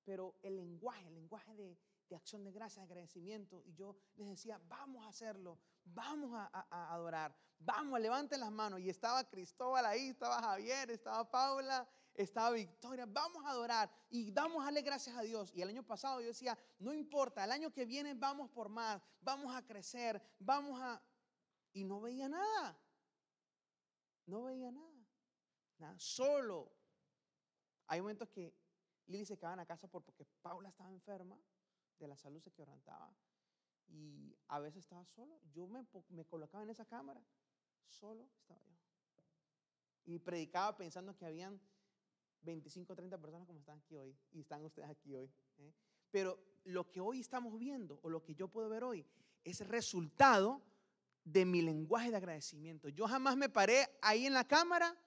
Pero 0.05 0.35
el 0.43 0.55
lenguaje, 0.55 1.07
el 1.07 1.15
lenguaje 1.15 1.53
de, 1.55 1.77
de 2.09 2.15
acción 2.15 2.43
de 2.43 2.51
gracia, 2.51 2.81
de 2.81 2.87
agradecimiento. 2.87 3.61
Y 3.65 3.73
yo 3.73 3.95
les 4.15 4.29
decía, 4.29 4.59
vamos 4.67 5.05
a 5.05 5.09
hacerlo, 5.09 5.59
vamos 5.83 6.31
a, 6.33 6.93
adorar, 6.93 7.35
vamos, 7.59 7.99
levanten 7.99 8.39
las 8.39 8.51
manos. 8.51 8.79
Y 8.79 8.89
estaba 8.89 9.23
Cristóbal 9.29 9.85
ahí, 9.85 10.09
estaba 10.09 10.41
Javier, 10.41 10.91
estaba 10.91 11.29
Paula, 11.29 11.87
estaba 12.13 12.51
Victoria, 12.51 13.05
vamos 13.05 13.45
a 13.45 13.49
adorar 13.49 13.91
y 14.09 14.31
vamos 14.31 14.61
a 14.61 14.65
darle 14.65 14.81
gracias 14.81 15.15
a 15.15 15.21
Dios. 15.21 15.51
Y 15.53 15.61
el 15.61 15.69
año 15.69 15.83
pasado 15.83 16.21
yo 16.21 16.27
decía, 16.27 16.57
no 16.79 16.93
importa, 16.93 17.43
el 17.43 17.51
año 17.51 17.71
que 17.71 17.85
viene 17.85 18.13
vamos 18.13 18.49
por 18.49 18.69
más, 18.69 19.01
vamos 19.21 19.55
a 19.55 19.65
crecer, 19.65 20.21
vamos 20.39 20.79
a... 20.81 21.01
Y 21.73 21.83
no 21.83 22.01
veía 22.01 22.27
nada, 22.27 22.75
no 24.25 24.43
veía 24.43 24.71
nada, 24.71 25.05
nada, 25.77 25.99
solo. 25.99 26.71
Hay 27.85 28.01
momentos 28.01 28.29
que 28.29 28.51
Lili 29.05 29.25
se 29.25 29.37
quedaba 29.37 29.53
en 29.53 29.59
la 29.59 29.65
casa 29.65 29.87
porque 29.87 30.11
Paula 30.41 30.69
estaba 30.69 30.91
enferma 30.91 31.39
de 31.99 32.07
la 32.07 32.17
salud, 32.17 32.41
se 32.41 32.51
quebrantaba. 32.51 33.13
Y 33.87 34.35
a 34.47 34.59
veces 34.59 34.83
estaba 34.83 35.05
solo. 35.05 35.39
Yo 35.53 35.67
me, 35.67 35.85
me 36.09 36.25
colocaba 36.25 36.63
en 36.63 36.69
esa 36.69 36.85
cámara, 36.85 37.21
solo 37.87 38.27
estaba 38.35 38.61
yo. 38.65 38.77
Y 40.05 40.19
predicaba 40.19 40.75
pensando 40.77 41.15
que 41.15 41.25
habían 41.25 41.59
25 42.41 42.93
o 42.93 42.95
30 42.95 43.17
personas 43.17 43.47
como 43.47 43.59
están 43.59 43.77
aquí 43.79 43.95
hoy 43.95 44.15
y 44.31 44.41
están 44.41 44.63
ustedes 44.63 44.89
aquí 44.89 45.15
hoy. 45.15 45.29
¿eh? 45.57 45.73
Pero 46.11 46.39
lo 46.63 46.89
que 46.89 47.01
hoy 47.01 47.19
estamos 47.19 47.57
viendo 47.57 47.99
o 48.03 48.09
lo 48.09 48.23
que 48.23 48.35
yo 48.35 48.47
puedo 48.47 48.69
ver 48.69 48.83
hoy 48.83 49.05
es 49.43 49.65
resultado 49.67 50.61
de 51.23 51.45
mi 51.45 51.61
lenguaje 51.61 52.09
de 52.09 52.17
agradecimiento. 52.17 52.89
Yo 52.89 53.07
jamás 53.07 53.35
me 53.35 53.49
paré 53.49 53.85
ahí 54.01 54.25
en 54.25 54.33
la 54.33 54.47
cámara 54.47 54.97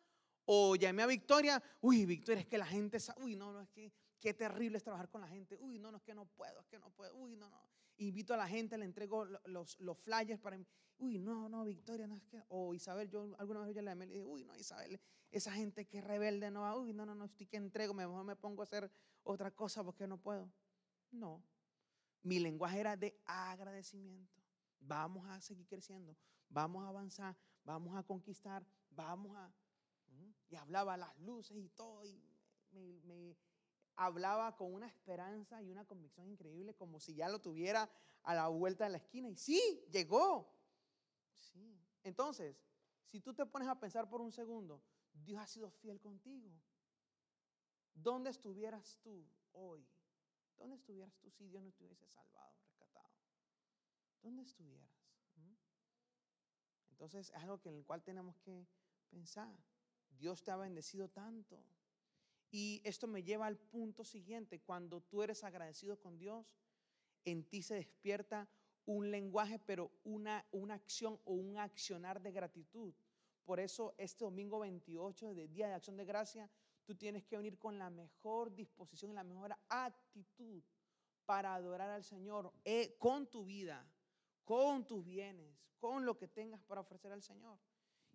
o 0.44 0.76
llamé 0.76 1.02
a 1.02 1.06
Victoria, 1.06 1.62
uy, 1.80 2.04
Victoria, 2.04 2.40
es 2.40 2.46
que 2.46 2.58
la 2.58 2.66
gente, 2.66 2.98
uy, 3.18 3.36
no, 3.36 3.52
no, 3.52 3.60
es 3.60 3.70
que 3.70 3.92
qué 4.20 4.34
terrible 4.34 4.76
es 4.76 4.84
trabajar 4.84 5.08
con 5.08 5.20
la 5.22 5.28
gente, 5.28 5.56
uy, 5.60 5.78
no, 5.78 5.90
no, 5.90 5.96
es 5.96 6.02
que 6.02 6.14
no 6.14 6.26
puedo, 6.26 6.60
es 6.60 6.66
que 6.66 6.78
no 6.78 6.90
puedo, 6.90 7.16
uy, 7.16 7.36
no, 7.36 7.48
no. 7.48 7.68
Invito 7.96 8.34
a 8.34 8.36
la 8.36 8.46
gente, 8.46 8.78
le 8.78 8.84
entrego 8.84 9.24
los, 9.46 9.78
los 9.80 9.98
flyers 9.98 10.40
para, 10.40 10.58
uy, 10.98 11.18
no, 11.18 11.48
no, 11.48 11.64
Victoria, 11.64 12.06
no 12.06 12.16
es 12.16 12.22
que, 12.24 12.42
o 12.48 12.74
Isabel, 12.74 13.08
yo 13.10 13.34
alguna 13.38 13.60
vez 13.60 13.74
yo 13.74 13.82
le 13.82 13.94
le 13.94 14.06
dije, 14.06 14.22
uy, 14.24 14.44
no, 14.44 14.56
Isabel, 14.56 15.00
esa 15.30 15.52
gente 15.52 15.86
que 15.86 16.00
rebelde, 16.00 16.50
no, 16.50 16.76
uy, 16.76 16.92
no, 16.92 17.06
no, 17.06 17.14
no, 17.14 17.24
estoy 17.24 17.46
que 17.46 17.56
entrego, 17.56 17.94
mejor 17.94 18.24
me 18.24 18.36
pongo 18.36 18.62
a 18.62 18.64
hacer 18.64 18.90
otra 19.22 19.50
cosa 19.50 19.82
porque 19.82 20.06
no 20.06 20.18
puedo. 20.18 20.50
No, 21.10 21.42
mi 22.22 22.38
lenguaje 22.38 22.80
era 22.80 22.96
de 22.96 23.18
agradecimiento. 23.24 24.40
Vamos 24.80 25.26
a 25.28 25.40
seguir 25.40 25.66
creciendo, 25.66 26.16
vamos 26.48 26.84
a 26.84 26.88
avanzar, 26.88 27.36
vamos 27.64 27.96
a 27.96 28.02
conquistar, 28.02 28.64
vamos 28.90 29.36
a... 29.36 29.52
Y 30.48 30.56
hablaba 30.56 30.96
las 30.96 31.16
luces 31.20 31.56
y 31.56 31.68
todo, 31.68 32.04
y 32.04 32.20
me, 32.72 33.36
hablaba 33.96 34.56
con 34.56 34.72
una 34.72 34.86
esperanza 34.86 35.62
y 35.62 35.70
una 35.70 35.84
convicción 35.84 36.28
increíble, 36.28 36.74
como 36.74 37.00
si 37.00 37.14
ya 37.14 37.28
lo 37.28 37.40
tuviera 37.40 37.90
a 38.22 38.34
la 38.34 38.48
vuelta 38.48 38.84
de 38.84 38.90
la 38.90 38.96
esquina. 38.98 39.28
Y 39.28 39.36
sí, 39.36 39.84
llegó. 39.90 40.52
Sí. 41.36 41.78
Entonces, 42.02 42.56
si 43.04 43.20
tú 43.20 43.34
te 43.34 43.44
pones 43.46 43.68
a 43.68 43.78
pensar 43.78 44.08
por 44.08 44.20
un 44.20 44.32
segundo, 44.32 44.82
Dios 45.12 45.40
ha 45.40 45.46
sido 45.46 45.70
fiel 45.70 46.00
contigo. 46.00 46.50
¿Dónde 47.94 48.30
estuvieras 48.30 48.98
tú 49.02 49.26
hoy? 49.52 49.86
¿Dónde 50.56 50.76
estuvieras 50.76 51.16
tú 51.18 51.30
si 51.30 51.46
Dios 51.48 51.62
no 51.62 51.72
te 51.72 51.84
hubiese 51.84 52.06
salvado, 52.06 52.54
rescatado? 52.62 53.10
¿Dónde 54.22 54.42
estuvieras? 54.42 54.90
¿Mm? 55.36 55.54
Entonces 56.90 57.30
es 57.30 57.36
algo 57.36 57.60
en 57.64 57.76
el 57.76 57.84
cual 57.84 58.02
tenemos 58.02 58.38
que 58.40 58.66
pensar. 59.08 59.56
Dios 60.10 60.42
te 60.42 60.50
ha 60.50 60.56
bendecido 60.56 61.08
tanto. 61.08 61.62
Y 62.50 62.80
esto 62.84 63.06
me 63.06 63.22
lleva 63.22 63.46
al 63.46 63.56
punto 63.56 64.04
siguiente. 64.04 64.60
Cuando 64.60 65.00
tú 65.00 65.22
eres 65.22 65.44
agradecido 65.44 66.00
con 66.00 66.18
Dios, 66.18 66.56
en 67.24 67.44
ti 67.44 67.62
se 67.62 67.74
despierta 67.74 68.48
un 68.86 69.10
lenguaje, 69.10 69.58
pero 69.58 69.90
una, 70.04 70.44
una 70.50 70.74
acción 70.74 71.20
o 71.24 71.32
un 71.34 71.58
accionar 71.58 72.20
de 72.20 72.32
gratitud. 72.32 72.92
Por 73.44 73.60
eso 73.60 73.94
este 73.98 74.24
domingo 74.24 74.60
28 74.60 75.34
de 75.34 75.48
Día 75.48 75.68
de 75.68 75.74
Acción 75.74 75.96
de 75.96 76.04
Gracia, 76.04 76.50
tú 76.84 76.94
tienes 76.94 77.24
que 77.24 77.36
venir 77.36 77.58
con 77.58 77.78
la 77.78 77.90
mejor 77.90 78.54
disposición 78.54 79.12
y 79.12 79.14
la 79.14 79.24
mejor 79.24 79.56
actitud 79.68 80.62
para 81.24 81.54
adorar 81.54 81.90
al 81.90 82.02
Señor 82.02 82.52
eh, 82.64 82.96
con 82.98 83.28
tu 83.28 83.44
vida, 83.44 83.88
con 84.44 84.84
tus 84.86 85.04
bienes, 85.04 85.54
con 85.78 86.04
lo 86.04 86.16
que 86.16 86.26
tengas 86.26 86.62
para 86.62 86.80
ofrecer 86.80 87.12
al 87.12 87.22
Señor. 87.22 87.58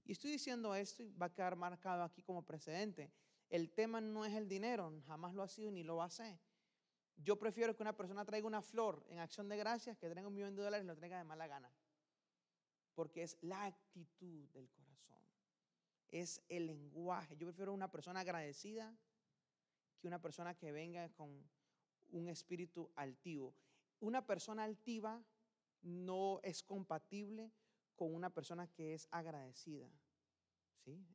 Y 0.04 0.12
estoy 0.12 0.32
diciendo 0.32 0.76
esto 0.76 1.04
y 1.04 1.10
va 1.14 1.28
a 1.28 1.34
quedar 1.34 1.56
marcado 1.56 2.04
aquí 2.04 2.22
como 2.22 2.46
precedente. 2.46 3.12
El 3.50 3.72
tema 3.72 4.02
no 4.02 4.26
es 4.26 4.34
el 4.34 4.48
dinero, 4.48 4.92
jamás 5.08 5.34
lo 5.34 5.44
ha 5.44 5.48
sido 5.48 5.72
ni 5.72 5.84
lo 5.84 5.98
va 5.98 6.06
a 6.06 6.10
ser. 6.10 6.40
Yo 7.18 7.38
prefiero 7.38 7.76
que 7.76 7.84
una 7.84 7.96
persona 7.96 8.26
traiga 8.26 8.48
una 8.48 8.62
flor 8.62 9.06
en 9.10 9.20
acción 9.20 9.48
de 9.48 9.58
gracias 9.58 9.98
que 9.98 10.10
traiga 10.10 10.28
un 10.28 10.34
millón 10.34 10.56
de 10.56 10.64
dólares 10.64 10.84
y 10.84 10.88
lo 10.88 10.96
traiga 10.96 11.18
de 11.18 11.24
mala 11.24 11.48
gana. 11.48 11.72
Porque 12.94 13.24
es 13.24 13.38
la 13.42 13.66
actitud 13.66 14.50
del 14.50 14.70
corazón. 14.70 15.20
Es 16.10 16.42
el 16.50 16.68
lenguaje. 16.68 17.38
Yo 17.38 17.48
prefiero 17.48 17.74
una 17.74 17.92
persona 17.92 18.22
agradecida 18.22 18.94
que 20.00 20.08
una 20.08 20.22
persona 20.22 20.56
que 20.56 20.72
venga 20.72 21.10
con 21.10 21.50
un 22.12 22.28
espíritu 22.28 22.92
altivo. 22.96 23.54
Una 24.00 24.26
persona 24.26 24.64
altiva 24.64 25.24
no 25.82 26.40
es 26.44 26.64
compatible 26.64 27.52
con 27.96 28.14
una 28.14 28.30
persona 28.30 28.68
que 28.68 28.94
es 28.94 29.08
agradecida. 29.12 29.90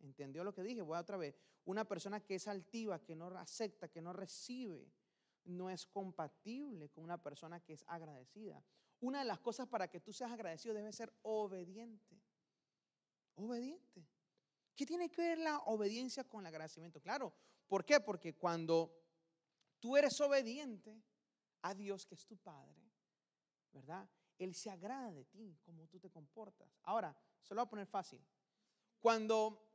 ¿Entendió 0.01 0.45
lo 0.45 0.53
que 0.53 0.63
dije? 0.63 0.83
Voy 0.83 0.97
a 0.97 1.01
otra 1.01 1.17
vez. 1.17 1.39
Una 1.65 1.85
persona 1.85 2.21
que 2.21 2.35
es 2.35 2.49
altiva, 2.49 3.03
que 3.03 3.15
no 3.15 3.27
acepta, 3.39 3.89
que 3.89 4.01
no 4.01 4.13
recibe, 4.13 4.91
no 5.45 5.71
es 5.71 5.87
compatible 5.87 6.89
con 6.91 7.05
una 7.05 7.23
persona 7.23 7.61
que 7.61 7.75
es 7.75 7.85
agradecida. 7.87 8.63
Una 9.01 9.21
de 9.21 9.25
las 9.25 9.41
cosas 9.41 9.67
para 9.69 9.89
que 9.89 10.01
tú 10.01 10.13
seas 10.13 10.33
agradecido 10.33 10.75
debe 10.75 10.93
ser 10.93 11.13
obediente. 11.23 12.21
Obediente. 13.37 14.07
¿Qué 14.75 14.87
tiene 14.87 15.11
que 15.11 15.23
ver 15.23 15.39
la 15.39 15.59
obediencia 15.61 16.25
con 16.25 16.41
el 16.41 16.47
agradecimiento? 16.47 17.01
Claro, 17.01 17.33
¿por 17.69 17.85
qué? 17.85 18.01
Porque 18.01 18.35
cuando 18.35 18.95
tú 19.79 19.97
eres 19.97 20.21
obediente 20.21 21.03
a 21.63 21.75
Dios, 21.75 22.07
que 22.07 22.15
es 22.15 22.27
tu 22.27 22.37
Padre, 22.37 22.91
¿verdad? 23.73 24.09
Él 24.39 24.55
se 24.55 24.71
agrada 24.71 25.13
de 25.13 25.25
ti, 25.27 25.59
como 25.65 25.87
tú 25.87 26.01
te 26.01 26.11
comportas. 26.11 26.79
Ahora, 26.83 27.17
se 27.43 27.55
lo 27.55 27.61
voy 27.61 27.67
a 27.67 27.71
poner 27.71 27.87
fácil. 27.87 28.25
Cuando, 29.01 29.67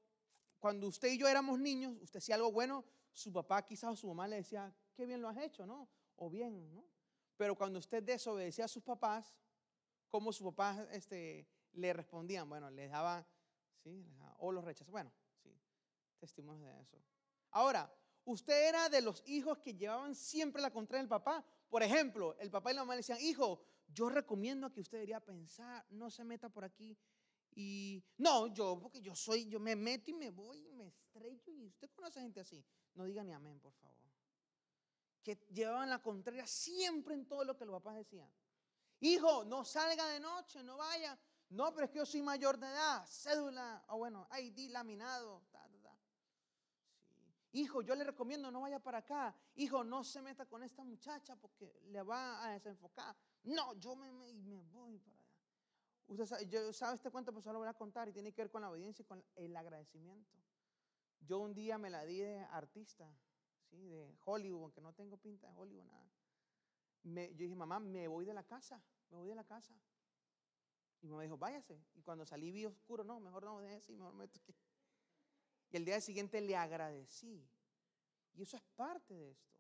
cuando 0.60 0.88
usted 0.88 1.10
y 1.10 1.18
yo 1.18 1.28
éramos 1.28 1.60
niños, 1.60 1.98
usted 2.02 2.20
hacía 2.20 2.36
algo 2.36 2.52
bueno, 2.52 2.86
su 3.12 3.32
papá 3.32 3.66
quizás 3.66 3.92
o 3.92 3.96
su 3.96 4.08
mamá 4.08 4.28
le 4.28 4.38
decía, 4.38 4.74
qué 4.94 5.06
bien 5.06 5.22
lo 5.22 5.30
has 5.30 5.38
hecho, 5.38 5.66
¿no? 5.66 5.90
O 6.18 6.30
bien, 6.30 6.74
¿no? 6.74 6.86
Pero 7.38 7.56
cuando 7.56 7.80
usted 7.80 8.04
desobedecía 8.04 8.66
a 8.66 8.68
sus 8.68 8.84
papás, 8.84 9.36
¿cómo 10.10 10.32
sus 10.32 10.48
papás 10.48 10.88
este, 10.92 11.48
le 11.74 11.94
respondían? 11.94 12.48
Bueno, 12.48 12.70
les 12.70 12.90
daba, 12.90 13.26
¿sí? 13.84 14.06
o 14.40 14.52
los 14.52 14.64
rechazaba. 14.64 14.92
Bueno, 14.92 15.12
sí, 15.42 15.54
testimonios 16.20 16.74
de 16.74 16.82
eso. 16.82 16.98
Ahora, 17.52 17.94
usted 18.24 18.68
era 18.68 18.90
de 18.90 19.02
los 19.02 19.24
hijos 19.28 19.58
que 19.60 19.74
llevaban 19.74 20.16
siempre 20.16 20.62
la 20.62 20.72
contraria 20.72 21.02
del 21.02 21.10
papá. 21.10 21.44
Por 21.70 21.84
ejemplo, 21.84 22.38
el 22.40 22.50
papá 22.50 22.72
y 22.72 22.76
la 22.76 22.82
mamá 22.82 22.94
le 22.94 23.00
decían, 23.00 23.20
hijo, 23.22 23.62
yo 23.88 24.10
recomiendo 24.10 24.72
que 24.72 24.82
usted 24.82 24.98
debería 24.98 25.20
pensar, 25.20 25.86
no 25.90 26.10
se 26.10 26.24
meta 26.24 26.50
por 26.50 26.64
aquí. 26.64 26.98
Y 27.56 28.04
no, 28.18 28.48
yo, 28.48 28.78
porque 28.80 29.02
yo 29.02 29.16
soy, 29.16 29.48
yo 29.48 29.60
me 29.60 29.76
meto 29.76 30.12
y 30.12 30.14
me 30.14 30.30
voy 30.30 30.68
y 30.68 30.74
me 30.74 30.88
estrello. 30.88 31.52
Y 31.54 31.66
usted 31.68 31.90
conoce 31.92 32.20
gente 32.20 32.42
así. 32.42 32.64
No 32.94 33.06
diga 33.06 33.24
ni 33.24 33.32
amén, 33.32 33.60
por 33.60 33.74
favor. 33.74 33.96
Que 35.24 35.36
llevaban 35.52 35.90
la 35.90 36.02
contraria 36.02 36.46
siempre 36.46 37.16
en 37.16 37.26
todo 37.28 37.44
lo 37.44 37.58
que 37.58 37.66
los 37.66 37.82
papás 37.82 37.96
decían. 37.96 38.30
Hijo, 39.00 39.44
no 39.46 39.66
salga 39.66 40.08
de 40.10 40.20
noche, 40.20 40.62
no 40.64 40.78
vaya. 40.78 41.18
No, 41.50 41.74
pero 41.74 41.86
es 41.86 41.92
que 41.92 42.00
yo 42.00 42.06
soy 42.06 42.22
mayor 42.22 42.58
de 42.58 42.68
edad, 42.68 43.06
cédula, 43.08 43.84
o 43.90 43.98
bueno, 43.98 44.28
ID 44.38 44.72
laminado. 44.72 45.44
Hijo, 47.56 47.82
yo 47.82 47.96
le 47.96 48.04
recomiendo 48.04 48.52
no 48.52 48.62
vaya 48.62 48.80
para 48.80 48.98
acá. 48.98 49.34
Hijo, 49.56 49.82
no 49.82 50.04
se 50.04 50.22
meta 50.22 50.46
con 50.46 50.62
esta 50.62 50.84
muchacha 50.84 51.38
porque 51.38 51.74
le 51.86 52.02
va 52.02 52.46
a 52.46 52.50
desenfocar. 52.50 53.16
No, 53.44 53.74
yo 53.76 53.96
me, 53.96 54.12
me, 54.12 54.62
voy 54.64 55.00
para. 55.00 55.25
Usted 56.08 56.26
sabe, 56.26 56.48
yo, 56.48 56.72
sabe 56.72 56.96
este 56.96 57.10
cuento, 57.10 57.34
pues 57.34 57.46
lo 57.46 57.58
voy 57.58 57.68
a 57.68 57.74
contar 57.74 58.08
y 58.08 58.14
tiene 58.14 58.32
que 58.32 58.44
ver 58.44 58.52
con 58.52 58.62
la 58.62 58.70
obediencia 58.70 59.04
y 59.04 59.06
con 59.06 59.24
el 59.36 59.56
agradecimiento. 59.56 60.36
Yo 61.20 61.40
un 61.40 61.54
día 61.54 61.78
me 61.78 61.90
la 61.90 62.06
di 62.06 62.20
de 62.20 62.40
artista, 62.52 63.10
¿sí? 63.70 63.88
de 63.88 64.16
Hollywood, 64.26 64.64
aunque 64.64 64.82
no 64.82 64.94
tengo 64.94 65.18
pinta 65.18 65.48
de 65.48 65.54
Hollywood, 65.58 65.86
nada. 65.86 66.12
Me, 67.04 67.30
yo 67.30 67.38
dije, 67.38 67.56
mamá, 67.56 67.80
me 67.80 68.08
voy 68.08 68.26
de 68.26 68.34
la 68.34 68.44
casa, 68.44 68.82
me 69.10 69.18
voy 69.18 69.28
de 69.28 69.36
la 69.36 69.44
casa. 69.44 69.74
Y 71.02 71.08
mamá 71.08 71.24
dijo, 71.24 71.38
váyase. 71.38 71.80
Y 71.96 72.02
cuando 72.02 72.26
salí 72.26 72.52
vi 72.52 72.66
oscuro, 72.66 73.04
no, 73.04 73.20
mejor 73.20 73.44
no 73.44 73.60
déjese 73.60 73.94
y 73.94 73.96
mejor 73.96 74.14
meto 74.14 74.40
aquí. 74.40 74.56
Y 75.72 75.78
el 75.78 75.86
día 75.86 76.00
siguiente 76.02 76.42
le 76.42 76.56
agradecí. 76.56 77.48
Y 78.34 78.44
eso 78.44 78.58
es 78.58 78.64
parte 78.76 79.14
de 79.14 79.32
esto. 79.32 79.60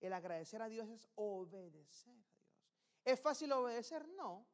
El 0.00 0.12
agradecer 0.12 0.60
a 0.62 0.68
Dios 0.68 0.88
es 0.88 1.08
obedecer. 1.14 2.24
¿Es 3.04 3.20
fácil 3.20 3.52
obedecer? 3.52 4.06
No. 4.08 4.46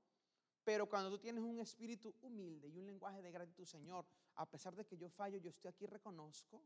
Pero 0.70 0.88
cuando 0.88 1.11
tú 1.11 1.18
tienes 1.18 1.42
un 1.42 1.59
espíritu 1.59 2.14
humilde 2.22 2.68
y 2.68 2.78
un 2.78 2.87
lenguaje 2.87 3.20
de 3.20 3.33
gratitud, 3.33 3.64
Señor, 3.64 4.06
a 4.37 4.48
pesar 4.48 4.72
de 4.76 4.87
que 4.87 4.96
yo 4.96 5.09
fallo, 5.11 5.37
yo 5.38 5.50
estoy 5.50 5.68
aquí, 5.68 5.85
reconozco 5.85 6.62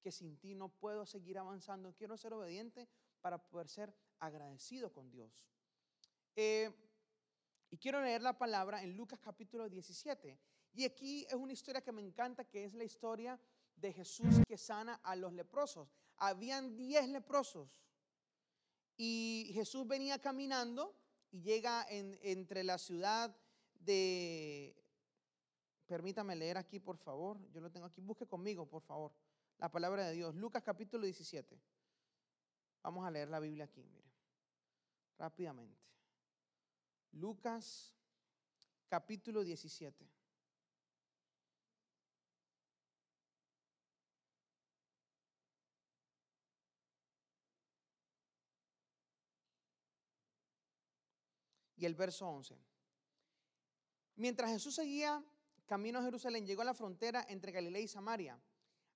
que 0.00 0.10
sin 0.10 0.38
ti 0.38 0.54
no 0.54 0.70
puedo 0.70 1.04
seguir 1.04 1.36
avanzando. 1.36 1.92
Quiero 1.92 2.16
ser 2.16 2.32
obediente 2.32 2.88
para 3.20 3.36
poder 3.36 3.68
ser 3.68 3.94
agradecido 4.18 4.90
con 4.90 5.10
Dios. 5.10 5.44
Eh, 6.34 6.72
y 7.68 7.76
quiero 7.76 8.00
leer 8.00 8.22
la 8.22 8.38
palabra 8.38 8.82
en 8.82 8.96
Lucas 8.96 9.20
capítulo 9.20 9.68
17. 9.68 10.38
Y 10.72 10.86
aquí 10.86 11.26
es 11.28 11.34
una 11.34 11.52
historia 11.52 11.82
que 11.82 11.92
me 11.92 12.00
encanta, 12.00 12.46
que 12.46 12.64
es 12.64 12.72
la 12.72 12.84
historia 12.84 13.38
de 13.76 13.92
Jesús 13.92 14.40
que 14.48 14.56
sana 14.56 15.00
a 15.02 15.14
los 15.16 15.34
leprosos. 15.34 15.86
Habían 16.16 16.78
10 16.78 17.10
leprosos 17.10 17.84
y 18.96 19.50
Jesús 19.52 19.86
venía 19.86 20.18
caminando 20.18 20.96
y 21.34 21.40
llega 21.42 21.84
entre 21.88 22.62
la 22.62 22.78
ciudad 22.78 23.36
de... 23.80 24.72
Permítame 25.88 26.36
leer 26.36 26.56
aquí, 26.56 26.78
por 26.78 26.96
favor. 26.96 27.40
Yo 27.50 27.60
lo 27.60 27.72
tengo 27.72 27.86
aquí. 27.86 28.00
Busque 28.00 28.24
conmigo, 28.24 28.66
por 28.66 28.82
favor. 28.82 29.12
La 29.58 29.68
palabra 29.68 30.06
de 30.06 30.12
Dios. 30.12 30.36
Lucas 30.36 30.62
capítulo 30.62 31.04
17. 31.04 31.60
Vamos 32.84 33.04
a 33.04 33.10
leer 33.10 33.28
la 33.28 33.40
Biblia 33.40 33.64
aquí, 33.64 33.82
mire. 33.82 34.08
Rápidamente. 35.18 35.82
Lucas 37.10 37.92
capítulo 38.88 39.42
17. 39.42 40.08
Y 51.84 51.86
el 51.86 51.94
verso 51.94 52.26
11. 52.26 52.56
Mientras 54.16 54.50
Jesús 54.50 54.74
seguía 54.74 55.22
camino 55.66 55.98
a 55.98 56.02
Jerusalén, 56.02 56.46
llegó 56.46 56.62
a 56.62 56.64
la 56.64 56.72
frontera 56.72 57.26
entre 57.28 57.52
Galilea 57.52 57.82
y 57.82 57.88
Samaria. 57.88 58.40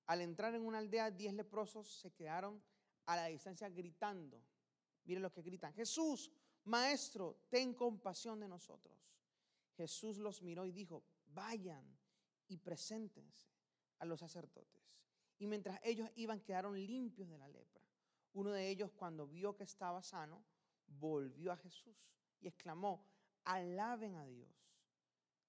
Al 0.06 0.22
entrar 0.22 0.54
en 0.54 0.64
una 0.64 0.78
aldea, 0.78 1.10
diez 1.10 1.34
leprosos 1.34 1.86
se 2.00 2.10
quedaron 2.12 2.62
a 3.04 3.16
la 3.16 3.26
distancia 3.26 3.68
gritando. 3.68 4.42
Miren 5.04 5.22
lo 5.22 5.30
que 5.30 5.42
gritan. 5.42 5.74
Jesús, 5.74 6.32
Maestro, 6.64 7.42
ten 7.50 7.74
compasión 7.74 8.40
de 8.40 8.48
nosotros. 8.48 8.96
Jesús 9.76 10.16
los 10.16 10.40
miró 10.40 10.64
y 10.64 10.72
dijo, 10.72 11.04
vayan 11.26 11.84
y 12.46 12.56
preséntense 12.56 13.50
a 13.98 14.06
los 14.06 14.20
sacerdotes. 14.20 14.94
Y 15.38 15.46
mientras 15.46 15.78
ellos 15.82 16.10
iban, 16.16 16.40
quedaron 16.40 16.74
limpios 16.86 17.28
de 17.28 17.36
la 17.36 17.48
lepra. 17.48 17.84
Uno 18.32 18.50
de 18.50 18.66
ellos, 18.66 18.90
cuando 18.92 19.26
vio 19.26 19.54
que 19.54 19.64
estaba 19.64 20.02
sano, 20.02 20.42
volvió 20.86 21.52
a 21.52 21.58
Jesús 21.58 22.08
y 22.40 22.48
exclamó, 22.48 23.04
alaben 23.44 24.14
a 24.16 24.24
Dios. 24.24 24.50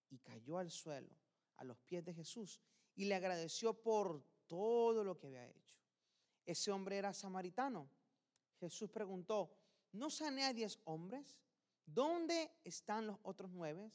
Y 0.09 0.17
cayó 0.19 0.57
al 0.57 0.71
suelo, 0.71 1.15
a 1.57 1.63
los 1.63 1.77
pies 1.79 2.03
de 2.03 2.13
Jesús, 2.13 2.59
y 2.95 3.05
le 3.05 3.15
agradeció 3.15 3.73
por 3.73 4.23
todo 4.47 5.03
lo 5.03 5.17
que 5.17 5.27
había 5.27 5.47
hecho. 5.47 5.75
Ese 6.45 6.71
hombre 6.71 6.97
era 6.97 7.13
samaritano. 7.13 7.89
Jesús 8.59 8.89
preguntó, 8.89 9.55
¿no 9.91 10.09
sané 10.09 10.45
a 10.45 10.53
diez 10.53 10.79
hombres? 10.85 11.39
¿Dónde 11.85 12.51
están 12.63 13.07
los 13.07 13.17
otros 13.23 13.51
nueve? 13.51 13.91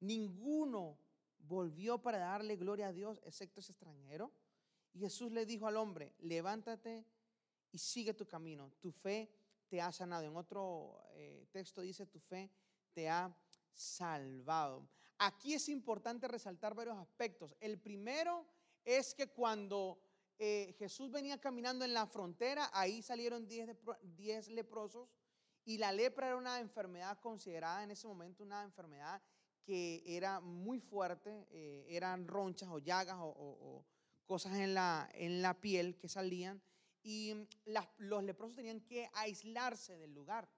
Ninguno 0.00 0.98
volvió 1.38 2.00
para 2.00 2.18
darle 2.18 2.56
gloria 2.56 2.88
a 2.88 2.92
Dios, 2.92 3.20
excepto 3.24 3.60
ese 3.60 3.72
extranjero. 3.72 4.32
Y 4.92 5.00
Jesús 5.00 5.32
le 5.32 5.46
dijo 5.46 5.66
al 5.66 5.76
hombre, 5.76 6.14
levántate 6.18 7.04
y 7.70 7.78
sigue 7.78 8.14
tu 8.14 8.26
camino. 8.26 8.72
Tu 8.80 8.92
fe 8.92 9.30
te 9.72 9.80
ha 9.80 9.90
sanado. 9.90 10.24
En 10.24 10.36
otro 10.36 11.02
eh, 11.14 11.46
texto 11.50 11.80
dice, 11.80 12.04
tu 12.04 12.20
fe 12.20 12.50
te 12.92 13.08
ha 13.08 13.34
salvado. 13.72 14.86
Aquí 15.16 15.54
es 15.54 15.66
importante 15.70 16.28
resaltar 16.28 16.74
varios 16.74 16.98
aspectos. 16.98 17.56
El 17.58 17.80
primero 17.80 18.46
es 18.84 19.14
que 19.14 19.28
cuando 19.28 19.98
eh, 20.38 20.74
Jesús 20.78 21.10
venía 21.10 21.40
caminando 21.40 21.86
en 21.86 21.94
la 21.94 22.06
frontera, 22.06 22.68
ahí 22.74 23.00
salieron 23.00 23.48
10 23.48 24.48
leprosos 24.48 25.08
y 25.64 25.78
la 25.78 25.90
lepra 25.90 26.26
era 26.26 26.36
una 26.36 26.60
enfermedad 26.60 27.18
considerada 27.20 27.82
en 27.82 27.92
ese 27.92 28.06
momento 28.06 28.42
una 28.42 28.64
enfermedad 28.64 29.22
que 29.64 30.02
era 30.04 30.40
muy 30.40 30.80
fuerte, 30.80 31.46
eh, 31.50 31.86
eran 31.88 32.28
ronchas 32.28 32.68
o 32.68 32.78
llagas 32.78 33.16
o, 33.20 33.86
cosas 34.26 34.52
en 34.58 34.74
la, 34.74 35.08
en 35.14 35.40
la 35.40 35.58
piel 35.62 35.96
que 35.96 36.08
salían 36.10 36.60
y 37.02 37.34
mm, 37.34 37.46
los 37.98 38.22
leprosos 38.22 38.56
tenían 38.56 38.80
que 38.80 39.08
aislarse 39.14 39.96
del 39.96 40.12
lugar, 40.12 40.48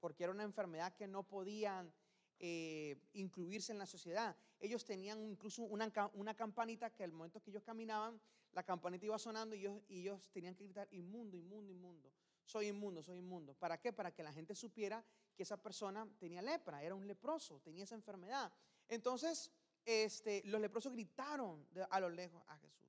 porque 0.00 0.24
era 0.24 0.32
una 0.32 0.44
enfermedad 0.44 0.94
que 0.94 1.06
no 1.06 1.22
podían 1.22 1.92
eh, 2.38 2.96
incluirse 3.14 3.72
en 3.72 3.78
la 3.78 3.86
sociedad. 3.86 4.36
Ellos 4.60 4.84
tenían 4.84 5.24
incluso 5.24 5.62
una, 5.62 5.90
una, 6.14 6.34
campanita 6.34 6.90
que 6.90 7.04
al 7.04 7.12
momento 7.12 7.40
que 7.40 7.50
ellos 7.50 7.64
caminaban, 7.64 8.20
la 8.52 8.62
campanita 8.62 9.06
iba 9.06 9.18
sonando 9.18 9.54
y 9.54 9.60
ellos, 9.60 9.82
y 9.88 10.00
ellos 10.00 10.30
tenían 10.30 10.54
que 10.54 10.64
gritar, 10.64 10.88
inmundo, 10.92 11.36
inmundo, 11.36 11.72
inmundo. 11.72 12.12
Soy 12.44 12.68
inmundo, 12.68 13.02
soy 13.02 13.18
inmundo. 13.18 13.54
¿Para 13.54 13.78
qué? 13.78 13.92
Para 13.92 14.12
que 14.12 14.22
la 14.22 14.32
gente 14.32 14.54
supiera 14.54 15.04
que 15.36 15.42
esa 15.42 15.60
persona 15.60 16.08
tenía 16.18 16.40
lepra, 16.40 16.82
era 16.82 16.94
un 16.94 17.06
leproso, 17.06 17.60
tenía 17.60 17.84
esa 17.84 17.94
enfermedad. 17.94 18.52
Entonces, 18.88 19.50
este, 19.84 20.42
los 20.44 20.60
leprosos 20.60 20.92
gritaron 20.92 21.66
a 21.90 22.00
lo 22.00 22.08
lejos 22.08 22.42
a 22.48 22.56
Jesús, 22.58 22.88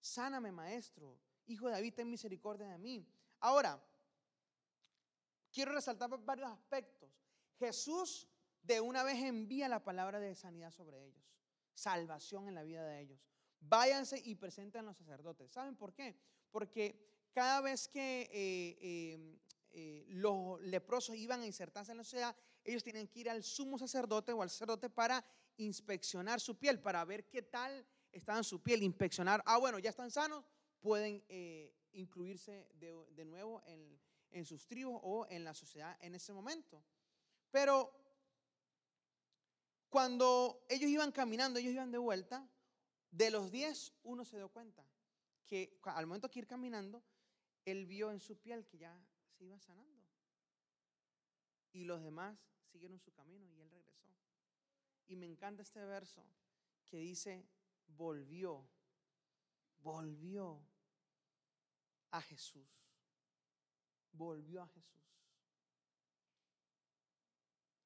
sáname 0.00 0.52
maestro, 0.52 1.18
Hijo 1.50 1.66
de 1.66 1.72
David, 1.72 1.94
ten 1.94 2.08
misericordia 2.08 2.68
de 2.68 2.78
mí. 2.78 3.04
Ahora, 3.40 3.82
quiero 5.52 5.72
resaltar 5.72 6.08
varios 6.24 6.48
aspectos. 6.48 7.10
Jesús 7.58 8.28
de 8.62 8.80
una 8.80 9.02
vez 9.02 9.18
envía 9.18 9.68
la 9.68 9.82
palabra 9.82 10.20
de 10.20 10.36
sanidad 10.36 10.70
sobre 10.70 11.04
ellos, 11.04 11.24
salvación 11.74 12.46
en 12.46 12.54
la 12.54 12.62
vida 12.62 12.84
de 12.86 13.00
ellos. 13.00 13.20
Váyanse 13.58 14.22
y 14.24 14.36
presenten 14.36 14.82
a 14.82 14.84
los 14.84 14.98
sacerdotes. 14.98 15.50
¿Saben 15.50 15.74
por 15.74 15.92
qué? 15.92 16.16
Porque 16.52 17.28
cada 17.32 17.60
vez 17.62 17.88
que 17.88 18.22
eh, 18.32 18.78
eh, 18.80 19.38
eh, 19.72 20.04
los 20.08 20.60
leprosos 20.60 21.16
iban 21.16 21.40
a 21.40 21.46
insertarse 21.46 21.90
en 21.90 21.98
la 21.98 22.04
sociedad, 22.04 22.36
ellos 22.62 22.84
tenían 22.84 23.08
que 23.08 23.20
ir 23.20 23.30
al 23.30 23.42
sumo 23.42 23.76
sacerdote 23.76 24.32
o 24.32 24.42
al 24.42 24.50
sacerdote 24.50 24.88
para 24.88 25.24
inspeccionar 25.56 26.40
su 26.40 26.56
piel, 26.56 26.78
para 26.80 27.04
ver 27.04 27.28
qué 27.28 27.42
tal 27.42 27.84
estaba 28.12 28.38
en 28.38 28.44
su 28.44 28.62
piel, 28.62 28.84
inspeccionar, 28.84 29.42
ah, 29.46 29.58
bueno, 29.58 29.80
ya 29.80 29.90
están 29.90 30.12
sanos, 30.12 30.44
pueden 30.80 31.22
eh, 31.28 31.74
incluirse 31.92 32.68
de, 32.74 33.24
nuevo 33.24 33.62
en, 33.66 33.98
en, 34.30 34.44
sus 34.44 34.66
tribus 34.66 34.98
o 35.02 35.26
en 35.28 35.44
la 35.44 35.54
sociedad 35.54 35.96
en 36.00 36.14
ese 36.14 36.32
momento. 36.32 36.82
Pero 37.50 37.92
cuando 39.88 40.64
ellos 40.68 40.90
iban 40.90 41.12
caminando, 41.12 41.58
ellos 41.58 41.72
iban 41.72 41.90
de 41.90 41.98
vuelta, 41.98 42.48
de 43.10 43.30
los 43.30 43.50
diez, 43.50 43.92
uno 44.04 44.24
se 44.24 44.36
dio 44.36 44.48
cuenta 44.48 44.84
que 45.46 45.80
al 45.82 46.06
momento 46.06 46.30
que 46.30 46.38
ir 46.38 46.46
caminando, 46.46 47.02
él 47.64 47.86
vio 47.86 48.10
en 48.10 48.20
su 48.20 48.38
piel 48.38 48.66
que 48.66 48.78
ya 48.78 48.96
se 49.36 49.44
iba 49.44 49.58
sanando. 49.58 50.00
Y 51.72 51.84
los 51.84 52.02
demás 52.02 52.38
siguieron 52.70 52.98
su 52.98 53.12
camino 53.12 53.48
y 53.50 53.60
él 53.60 53.70
regresó. 53.70 54.08
Y 55.08 55.16
me 55.16 55.26
encanta 55.26 55.62
este 55.62 55.84
verso 55.84 56.24
que 56.86 56.98
dice, 56.98 57.44
volvió 57.88 58.68
volvió 59.82 60.62
a 62.10 62.20
Jesús. 62.22 62.68
Volvió 64.12 64.62
a 64.62 64.68
Jesús. 64.68 65.00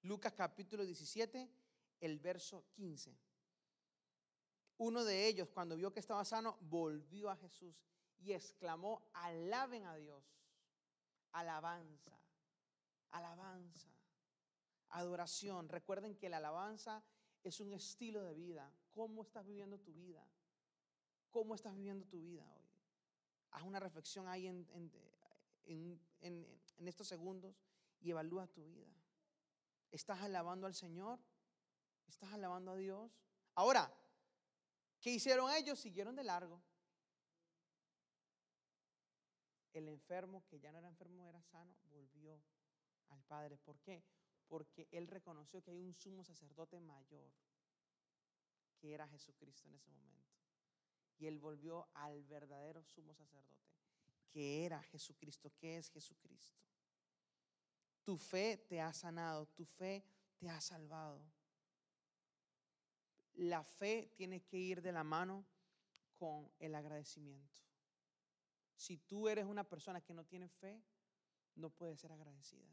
Lucas 0.03 0.35
capítulo 0.35 0.85
17, 0.85 1.49
el 2.01 2.19
verso 2.19 2.67
15. 2.73 3.17
Uno 4.79 5.05
de 5.05 5.27
ellos, 5.27 5.49
cuando 5.49 5.77
vio 5.77 5.93
que 5.93 6.01
estaba 6.01 6.25
sano, 6.25 6.59
volvió 6.61 7.31
a 7.31 7.37
Jesús 7.37 7.75
y 8.19 8.33
exclamó, 8.33 9.09
alaben 9.13 9.85
a 9.85 9.97
Dios. 9.97 10.23
Alabanza, 11.33 12.13
alabanza, 13.11 13.89
adoración. 14.91 15.69
Recuerden 15.69 16.17
que 16.17 16.29
la 16.29 16.37
alabanza 16.37 17.03
es 17.43 17.61
un 17.61 17.73
estilo 17.73 18.23
de 18.23 18.35
vida. 18.35 18.71
¿Cómo 18.93 19.23
estás 19.23 19.45
viviendo 19.45 19.79
tu 19.79 19.93
vida? 19.93 20.25
¿Cómo 21.31 21.55
estás 21.55 21.75
viviendo 21.75 22.07
tu 22.07 22.21
vida 22.21 22.49
hoy? 22.53 22.64
Haz 23.55 23.63
una 23.63 23.79
reflexión 23.79 24.27
ahí 24.27 24.49
en, 24.49 24.67
en, 26.21 26.89
estos 26.89 27.07
segundos 27.07 27.55
y 28.01 28.11
evalúa 28.11 28.49
tu 28.49 28.65
vida. 28.65 28.93
¿Estás 29.93 30.21
alabando 30.23 30.67
al 30.67 30.75
Señor? 30.75 31.21
¿Estás 32.09 32.33
alabando 32.33 32.73
a 32.73 32.77
Dios? 32.77 33.13
Ahora, 33.55 33.95
¿qué 35.01 35.11
hicieron 35.11 35.53
ellos? 35.53 35.79
Siguieron 35.79 36.17
de 36.17 36.25
largo. 36.25 36.61
El 39.73 39.89
enfermo, 39.89 40.45
que 40.49 40.59
ya 40.59 40.73
no 40.73 40.79
era 40.79 40.89
enfermo, 40.89 41.29
era 41.29 41.41
sano, 41.45 41.77
volvió 41.93 42.43
al 43.11 43.23
Padre. 43.23 43.57
¿Por 43.59 43.79
qué? 43.79 44.03
Porque 44.49 44.89
él 44.91 45.07
reconoció 45.07 45.63
que 45.63 45.71
hay 45.71 45.79
un 45.79 45.95
sumo 45.95 46.25
sacerdote 46.25 46.81
mayor, 46.81 47.33
que 48.81 48.93
era 48.93 49.07
Jesucristo 49.07 49.69
en 49.69 49.77
ese 49.77 49.93
momento. 49.93 50.44
Y 51.19 51.27
él 51.27 51.39
volvió 51.39 51.89
al 51.95 52.25
verdadero 52.25 52.83
sumo 52.83 53.15
sacerdote, 53.15 53.55
que 54.31 54.65
era 54.65 54.83
Jesucristo, 54.83 55.53
que 55.57 55.79
es 55.79 55.89
Jesucristo. 55.91 56.61
Tu 58.03 58.19
fe 58.19 58.59
te 58.69 58.81
ha 58.81 58.93
sanado, 58.93 59.47
tu 59.47 59.65
fe 59.65 60.05
te 60.37 60.49
ha 60.51 60.61
salvado. 60.61 61.23
La 63.35 63.65
fe 63.65 64.13
tiene 64.17 64.43
que 64.43 64.59
ir 64.59 64.83
de 64.83 64.93
la 64.93 65.05
mano 65.05 65.45
con 66.19 66.51
el 66.59 66.75
agradecimiento. 66.75 67.63
Si 68.77 68.99
tú 68.99 69.29
eres 69.29 69.47
una 69.47 69.65
persona 69.65 70.01
que 70.01 70.15
no 70.15 70.25
tiene 70.25 70.49
fe, 70.49 70.83
no 71.57 71.71
puedes 71.71 72.01
ser 72.01 72.13
agradecida. 72.13 72.69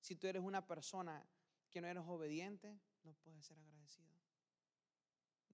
Si 0.00 0.16
tú 0.16 0.26
eres 0.26 0.42
una 0.42 0.66
persona 0.66 1.24
que 1.70 1.80
no 1.80 1.88
eres 1.88 2.04
obediente, 2.06 2.78
no 3.02 3.12
puedes 3.14 3.44
ser 3.44 3.58
agradecido. 3.58 4.14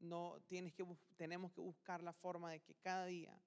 No 0.03 0.43
tienes 0.49 0.75
que 0.75 0.85
tenemos 1.17 1.53
que 1.53 1.61
buscar 1.61 2.03
la 2.03 2.12
forma 2.12 2.51
de 2.51 2.61
que 2.61 2.75
cada 2.75 3.07
día 3.07 3.41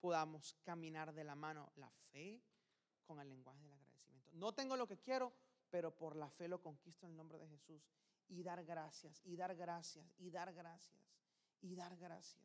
podamos 0.00 0.54
caminar 0.62 1.12
de 1.12 1.24
la 1.24 1.34
mano 1.34 1.72
la 1.76 1.90
fe 2.12 2.40
con 3.04 3.20
el 3.20 3.28
lenguaje 3.28 3.60
del 3.64 3.74
agradecimiento. 3.74 4.30
No 4.34 4.54
tengo 4.54 4.76
lo 4.76 4.86
que 4.86 4.98
quiero, 4.98 5.32
pero 5.70 5.90
por 5.90 6.14
la 6.14 6.30
fe 6.30 6.46
lo 6.46 6.62
conquisto 6.62 7.04
en 7.04 7.12
el 7.12 7.16
nombre 7.16 7.38
de 7.38 7.48
Jesús 7.48 7.82
y 8.28 8.42
dar 8.42 8.64
gracias, 8.64 9.20
y 9.24 9.36
dar 9.36 9.56
gracias, 9.56 10.14
y 10.18 10.30
dar 10.30 10.54
gracias, 10.54 11.02
y 11.60 11.74
dar 11.74 11.96
gracias. 11.96 12.42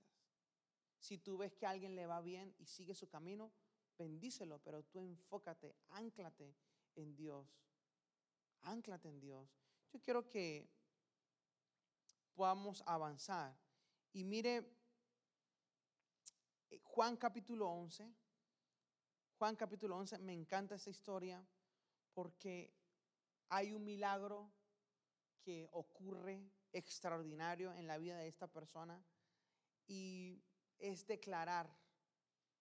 Si 0.97 1.19
tú 1.19 1.37
ves 1.37 1.53
que 1.53 1.65
a 1.67 1.69
alguien 1.69 1.95
le 1.95 2.07
va 2.07 2.21
bien 2.21 2.55
y 2.57 2.65
sigue 2.65 2.95
su 2.95 3.07
camino, 3.07 3.51
bendícelo, 3.97 4.59
pero 4.59 4.83
tú 4.83 4.99
enfócate, 4.99 5.75
anclate 5.89 6.55
en 6.95 7.15
Dios. 7.15 7.47
Anclate 8.61 9.09
en 9.09 9.19
Dios. 9.19 9.47
Yo 9.91 9.99
quiero 9.99 10.27
que 10.29 10.69
podamos 12.33 12.83
avanzar. 12.85 13.55
Y 14.11 14.23
mire, 14.23 14.69
eh, 16.69 16.79
Juan 16.83 17.17
capítulo 17.17 17.69
11. 17.69 18.13
Juan 19.37 19.55
capítulo 19.55 19.97
11, 19.97 20.19
me 20.19 20.33
encanta 20.33 20.75
esta 20.75 20.89
historia 20.89 21.45
porque 22.13 22.73
hay 23.49 23.73
un 23.73 23.83
milagro 23.83 24.51
que 25.41 25.67
ocurre 25.71 26.49
extraordinario 26.71 27.73
en 27.73 27.87
la 27.87 27.97
vida 27.97 28.17
de 28.17 28.27
esta 28.27 28.47
persona 28.47 29.03
y 29.85 30.41
es 30.79 31.05
declarar 31.05 31.69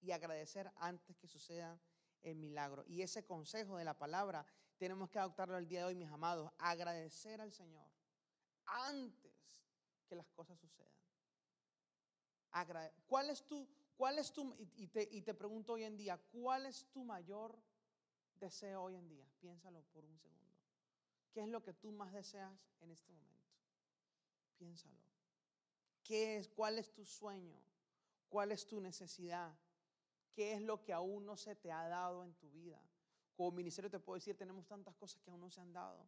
y 0.01 0.11
agradecer 0.11 0.73
antes 0.77 1.17
que 1.17 1.29
suceda 1.29 1.81
el 2.23 2.37
milagro. 2.37 2.85
Y 2.87 3.03
ese 3.03 3.25
consejo 3.25 3.77
de 3.77 3.85
la 3.85 3.97
palabra 3.97 4.45
tenemos 4.77 5.09
que 5.09 5.19
adoptarlo 5.19 5.57
el 5.57 5.69
día 5.69 5.81
de 5.81 5.87
hoy, 5.87 5.95
mis 5.95 6.11
amados. 6.11 6.51
Agradecer 6.59 7.41
al 7.41 7.53
Señor 7.53 7.93
antes 8.67 9.22
que 10.13 10.17
las 10.17 10.31
cosas 10.33 10.59
sucedan. 10.61 10.93
¿Cuál 13.07 13.31
es 13.31 13.43
tu, 13.47 13.67
cuál 13.97 14.19
es 14.19 14.31
tu, 14.31 14.55
y 14.77 14.89
te, 14.89 15.09
y 15.11 15.23
te 15.23 15.33
pregunto 15.33 15.73
hoy 15.73 15.85
en 15.85 15.97
día, 15.97 16.19
¿cuál 16.19 16.67
es 16.67 16.85
tu 16.93 17.03
mayor 17.03 17.59
deseo 18.35 18.83
hoy 18.83 18.97
en 18.97 19.09
día? 19.09 19.27
Piénsalo 19.41 19.81
por 19.85 20.05
un 20.05 20.19
segundo. 20.19 20.53
¿Qué 21.33 21.41
es 21.41 21.49
lo 21.49 21.63
que 21.63 21.73
tú 21.73 21.93
más 21.93 22.13
deseas 22.13 22.53
en 22.81 22.91
este 22.91 23.11
momento? 23.11 23.49
Piénsalo. 24.59 25.01
¿Qué 26.05 26.37
es, 26.37 26.49
¿Cuál 26.51 26.79
es 26.79 26.93
tu 26.93 27.07
sueño? 27.07 27.59
¿Cuál 28.29 28.53
es 28.53 28.67
tu 28.67 28.83
necesidad? 28.83 29.57
¿Qué 30.35 30.53
es 30.53 30.61
lo 30.61 30.85
que 30.85 30.93
aún 30.93 31.25
no 31.25 31.39
se 31.39 31.57
te 31.57 31.73
ha 31.73 31.89
dado 31.89 32.23
en 32.23 32.35
tu 32.35 32.51
vida? 32.51 32.83
Como 33.35 33.51
ministerio 33.53 33.91
te 33.91 33.99
puedo 33.99 34.17
decir, 34.19 34.37
tenemos 34.37 34.67
tantas 34.67 34.95
cosas 34.95 35.23
que 35.23 35.31
aún 35.31 35.41
no 35.41 35.51
se 35.51 35.63
han 35.63 35.73
dado, 35.73 36.07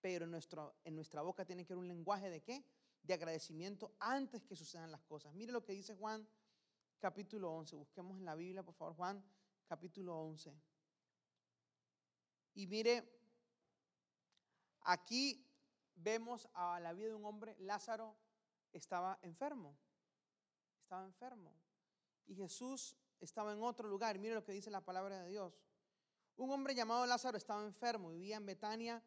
pero 0.00 0.24
en, 0.24 0.30
nuestro, 0.30 0.76
en 0.82 0.94
nuestra 0.96 1.20
boca 1.20 1.44
tiene 1.44 1.66
que 1.66 1.74
haber 1.74 1.82
un 1.82 1.88
lenguaje 1.88 2.30
de 2.30 2.42
qué? 2.42 2.64
De 3.04 3.14
agradecimiento 3.14 3.94
antes 4.00 4.42
que 4.42 4.56
sucedan 4.56 4.90
las 4.90 5.02
cosas. 5.02 5.32
Mire 5.34 5.52
lo 5.52 5.64
que 5.64 5.72
dice 5.72 5.94
Juan 5.94 6.26
capítulo 6.98 7.52
11. 7.52 7.76
Busquemos 7.76 8.18
en 8.18 8.24
la 8.24 8.34
Biblia, 8.34 8.62
por 8.62 8.74
favor, 8.74 8.96
Juan 8.96 9.24
capítulo 9.68 10.18
11. 10.18 10.52
Y 12.54 12.66
mire 12.66 13.14
Aquí 14.84 15.50
vemos 15.94 16.46
a 16.52 16.78
la 16.78 16.92
vida 16.92 17.08
de 17.08 17.14
un 17.14 17.24
hombre, 17.24 17.56
Lázaro 17.58 18.16
estaba 18.72 19.18
enfermo, 19.22 19.76
estaba 20.82 21.04
enfermo. 21.04 21.54
Y 22.26 22.34
Jesús 22.34 22.94
estaba 23.20 23.52
en 23.52 23.62
otro 23.62 23.88
lugar. 23.88 24.18
Mire 24.18 24.34
lo 24.34 24.44
que 24.44 24.52
dice 24.52 24.70
la 24.70 24.82
palabra 24.82 25.22
de 25.22 25.30
Dios. 25.30 25.58
Un 26.36 26.50
hombre 26.50 26.74
llamado 26.74 27.06
Lázaro 27.06 27.38
estaba 27.38 27.64
enfermo, 27.64 28.10
vivía 28.10 28.36
en 28.36 28.44
Betania 28.44 29.02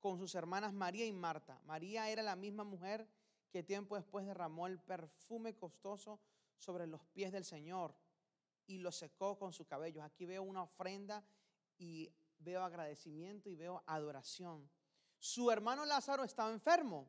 con 0.00 0.18
sus 0.18 0.34
hermanas 0.34 0.72
María 0.72 1.04
y 1.04 1.12
Marta. 1.12 1.60
María 1.66 2.08
era 2.08 2.22
la 2.22 2.36
misma 2.36 2.64
mujer 2.64 3.06
que 3.50 3.62
tiempo 3.62 3.96
después 3.96 4.26
derramó 4.26 4.66
el 4.66 4.78
perfume 4.78 5.54
costoso 5.56 6.20
sobre 6.56 6.86
los 6.86 7.04
pies 7.06 7.32
del 7.32 7.44
Señor 7.44 7.94
y 8.66 8.78
lo 8.78 8.92
secó 8.92 9.38
con 9.38 9.52
su 9.52 9.66
cabello. 9.66 10.02
Aquí 10.02 10.26
veo 10.26 10.42
una 10.42 10.62
ofrenda 10.62 11.24
y 11.78 12.12
veo 12.38 12.62
agradecimiento 12.62 13.48
y 13.48 13.54
veo 13.54 13.82
adoración. 13.86 14.68
Su 15.18 15.50
hermano 15.50 15.84
Lázaro 15.84 16.24
estaba 16.24 16.50
enfermo. 16.50 17.08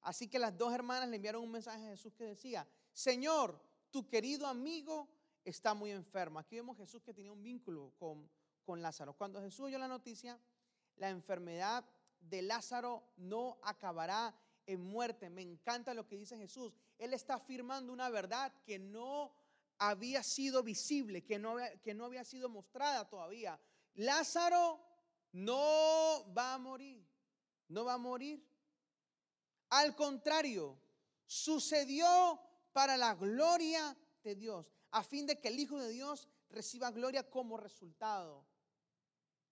Así 0.00 0.28
que 0.28 0.38
las 0.38 0.56
dos 0.56 0.72
hermanas 0.72 1.08
le 1.08 1.16
enviaron 1.16 1.42
un 1.42 1.50
mensaje 1.50 1.84
a 1.84 1.90
Jesús 1.90 2.12
que 2.14 2.24
decía, 2.24 2.66
Señor, 2.92 3.60
tu 3.90 4.08
querido 4.08 4.46
amigo 4.46 5.08
está 5.44 5.74
muy 5.74 5.90
enfermo. 5.90 6.38
Aquí 6.38 6.56
vemos 6.56 6.76
Jesús 6.76 7.02
que 7.02 7.12
tenía 7.12 7.32
un 7.32 7.42
vínculo 7.42 7.92
con, 7.98 8.30
con 8.64 8.80
Lázaro. 8.80 9.14
Cuando 9.14 9.40
Jesús 9.40 9.66
oyó 9.66 9.78
la 9.78 9.88
noticia, 9.88 10.38
la 10.96 11.10
enfermedad 11.10 11.84
de 12.20 12.42
Lázaro 12.42 13.02
no 13.16 13.58
acabará 13.62 14.34
en 14.66 14.80
muerte. 14.82 15.30
Me 15.30 15.42
encanta 15.42 15.94
lo 15.94 16.06
que 16.06 16.16
dice 16.16 16.36
Jesús. 16.36 16.72
Él 16.98 17.14
está 17.14 17.34
afirmando 17.34 17.92
una 17.92 18.08
verdad 18.10 18.52
que 18.64 18.78
no 18.78 19.32
había 19.78 20.22
sido 20.22 20.62
visible, 20.62 21.24
que 21.24 21.38
no 21.38 21.56
que 21.82 21.94
no 21.94 22.06
había 22.06 22.24
sido 22.24 22.48
mostrada 22.48 23.08
todavía. 23.08 23.60
Lázaro 23.94 24.80
no 25.32 26.32
va 26.36 26.54
a 26.54 26.58
morir 26.58 27.06
no 27.68 27.84
va 27.84 27.94
a 27.94 27.98
morir. 27.98 28.44
Al 29.70 29.94
contrario, 29.94 30.78
sucedió 31.26 32.40
para 32.72 32.96
la 32.96 33.14
gloria 33.14 33.96
de 34.22 34.34
Dios, 34.34 34.66
a 34.90 35.02
fin 35.02 35.26
de 35.26 35.40
que 35.40 35.48
el 35.48 35.58
Hijo 35.58 35.78
de 35.78 35.90
Dios 35.90 36.28
reciba 36.50 36.90
gloria 36.90 37.28
como 37.28 37.56
resultado. 37.56 38.46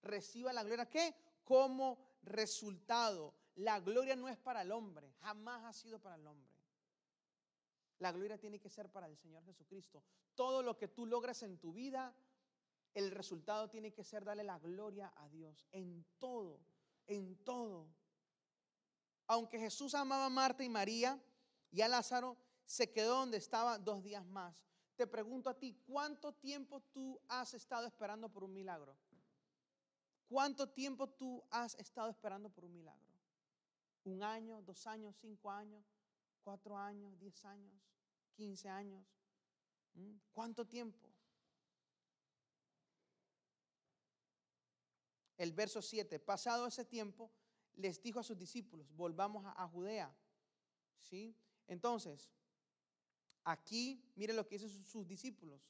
Reciba 0.02 0.52
la 0.52 0.62
gloria, 0.62 0.88
¿qué? 0.88 1.14
Como 1.44 1.98
resultado. 2.22 3.34
La 3.56 3.80
gloria 3.80 4.16
no 4.16 4.28
es 4.28 4.36
para 4.36 4.62
el 4.62 4.72
hombre, 4.72 5.12
jamás 5.20 5.64
ha 5.64 5.72
sido 5.72 6.00
para 6.00 6.16
el 6.16 6.26
hombre. 6.26 6.52
La 7.98 8.10
gloria 8.10 8.38
tiene 8.38 8.58
que 8.58 8.68
ser 8.68 8.90
para 8.90 9.06
el 9.06 9.16
Señor 9.16 9.44
Jesucristo. 9.44 10.02
Todo 10.34 10.62
lo 10.62 10.76
que 10.76 10.88
tú 10.88 11.06
logras 11.06 11.42
en 11.42 11.58
tu 11.58 11.72
vida, 11.72 12.14
el 12.92 13.10
resultado 13.10 13.68
tiene 13.68 13.92
que 13.92 14.04
ser 14.04 14.24
darle 14.24 14.44
la 14.44 14.58
gloria 14.58 15.12
a 15.16 15.28
Dios 15.28 15.66
en 15.70 16.04
todo, 16.18 16.60
en 17.06 17.36
todo. 17.44 17.88
Aunque 19.26 19.58
Jesús 19.58 19.94
amaba 19.94 20.26
a 20.26 20.30
Marta 20.30 20.64
y 20.64 20.68
María 20.68 21.22
y 21.70 21.80
a 21.80 21.88
Lázaro, 21.88 22.36
se 22.66 22.92
quedó 22.92 23.18
donde 23.18 23.36
estaba 23.36 23.78
dos 23.78 24.02
días 24.02 24.26
más. 24.26 24.66
Te 24.96 25.06
pregunto 25.06 25.48
a 25.48 25.58
ti, 25.58 25.80
¿cuánto 25.86 26.32
tiempo 26.32 26.80
tú 26.92 27.20
has 27.28 27.54
estado 27.54 27.86
esperando 27.86 28.28
por 28.28 28.44
un 28.44 28.52
milagro? 28.52 28.96
¿Cuánto 30.28 30.68
tiempo 30.68 31.08
tú 31.08 31.44
has 31.50 31.74
estado 31.76 32.10
esperando 32.10 32.48
por 32.48 32.64
un 32.64 32.74
milagro? 32.74 33.13
¿Un 34.04 34.22
año, 34.22 34.60
dos 34.62 34.86
años, 34.86 35.16
cinco 35.18 35.50
años, 35.50 35.84
cuatro 36.42 36.76
años, 36.76 37.18
diez 37.18 37.44
años, 37.44 37.72
quince 38.34 38.68
años? 38.68 39.04
¿Cuánto 40.32 40.66
tiempo? 40.66 41.08
El 45.36 45.52
verso 45.52 45.80
7, 45.80 46.18
pasado 46.20 46.66
ese 46.66 46.84
tiempo, 46.84 47.30
les 47.74 48.00
dijo 48.00 48.20
a 48.20 48.22
sus 48.22 48.38
discípulos, 48.38 48.86
volvamos 48.94 49.44
a, 49.44 49.66
Judea. 49.68 50.14
¿Sí? 51.00 51.36
Entonces, 51.66 52.30
aquí, 53.42 54.02
mire 54.14 54.32
lo 54.32 54.46
que 54.46 54.58
dicen 54.58 54.84
sus, 54.84 55.06
discípulos. 55.06 55.60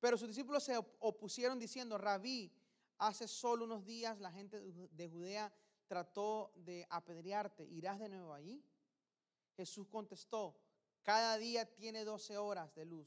Pero 0.00 0.16
sus 0.16 0.28
discípulos 0.28 0.64
se 0.64 0.76
opusieron 0.76 1.58
diciendo, 1.58 1.98
rabí, 1.98 2.52
hace 2.98 3.28
solo 3.28 3.64
unos 3.64 3.84
días 3.84 4.18
la 4.20 4.32
gente 4.32 4.60
de 4.60 5.08
Judea 5.08 5.52
trató 5.92 6.54
de 6.56 6.86
apedrearte, 6.88 7.64
¿irás 7.64 7.98
de 7.98 8.08
nuevo 8.08 8.32
allí? 8.32 8.64
Jesús 9.54 9.86
contestó, 9.88 10.58
cada 11.02 11.36
día 11.36 11.66
tiene 11.66 12.06
12 12.06 12.38
horas 12.38 12.74
de 12.74 12.86
luz. 12.86 13.06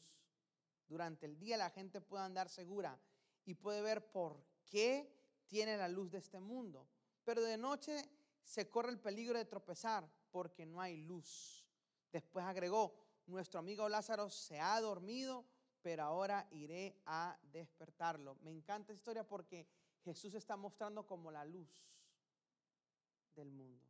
Durante 0.87 1.25
el 1.25 1.39
día 1.39 1.57
la 1.57 1.71
gente 1.71 1.99
puede 1.99 2.25
andar 2.25 2.47
segura 2.47 2.95
y 3.43 3.55
puede 3.55 3.81
ver 3.81 4.11
por 4.11 4.39
qué 4.67 5.11
tiene 5.47 5.77
la 5.77 5.87
luz 5.87 6.11
de 6.11 6.19
este 6.19 6.39
mundo. 6.39 6.87
Pero 7.23 7.41
de 7.41 7.57
noche 7.57 8.07
se 8.43 8.69
corre 8.69 8.91
el 8.91 8.99
peligro 8.99 9.39
de 9.39 9.45
tropezar 9.45 10.07
porque 10.29 10.67
no 10.67 10.79
hay 10.79 10.97
luz. 10.97 11.65
Después 12.11 12.45
agregó, 12.45 12.93
nuestro 13.25 13.59
amigo 13.59 13.89
Lázaro 13.89 14.29
se 14.29 14.59
ha 14.59 14.79
dormido, 14.79 15.43
pero 15.81 16.03
ahora 16.03 16.47
iré 16.51 17.01
a 17.07 17.35
despertarlo. 17.51 18.35
Me 18.43 18.51
encanta 18.51 18.93
esta 18.93 18.99
historia 18.99 19.27
porque 19.27 19.67
Jesús 20.03 20.35
está 20.35 20.55
mostrando 20.55 21.07
como 21.07 21.31
la 21.31 21.45
luz 21.45 21.94
del 23.35 23.51
mundo. 23.51 23.85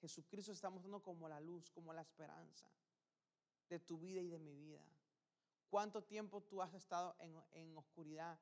Jesucristo 0.00 0.52
está 0.52 0.68
mostrando 0.70 1.02
como 1.02 1.28
la 1.28 1.40
luz, 1.40 1.70
como 1.70 1.92
la 1.92 2.02
esperanza 2.02 2.68
de 3.68 3.78
tu 3.78 3.98
vida 3.98 4.20
y 4.20 4.28
de 4.28 4.38
mi 4.38 4.54
vida. 4.56 4.84
¿Cuánto 5.70 6.02
tiempo 6.02 6.42
tú 6.42 6.60
has 6.60 6.74
estado 6.74 7.14
en, 7.20 7.34
en 7.52 7.76
oscuridad 7.78 8.38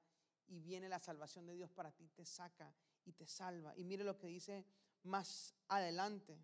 y 0.51 0.61
viene 0.61 0.89
la 0.89 0.99
salvación 0.99 1.47
de 1.47 1.55
Dios 1.55 1.71
para 1.71 1.93
ti, 1.93 2.09
te 2.09 2.27
saca 2.27 2.75
y 3.05 3.13
te 3.13 3.27
salva. 3.27 3.73
Y 3.77 3.85
mire 3.85 4.05
lo 4.05 4.19
que 4.19 4.27
dice 4.27 4.67
más 5.05 5.55
adelante. 5.69 6.39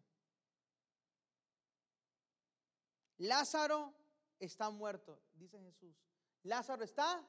Lázaro 3.19 3.93
está 4.39 4.71
muerto, 4.71 5.21
dice 5.35 5.59
Jesús. 5.61 5.97
Lázaro 6.45 6.85
está 6.85 7.27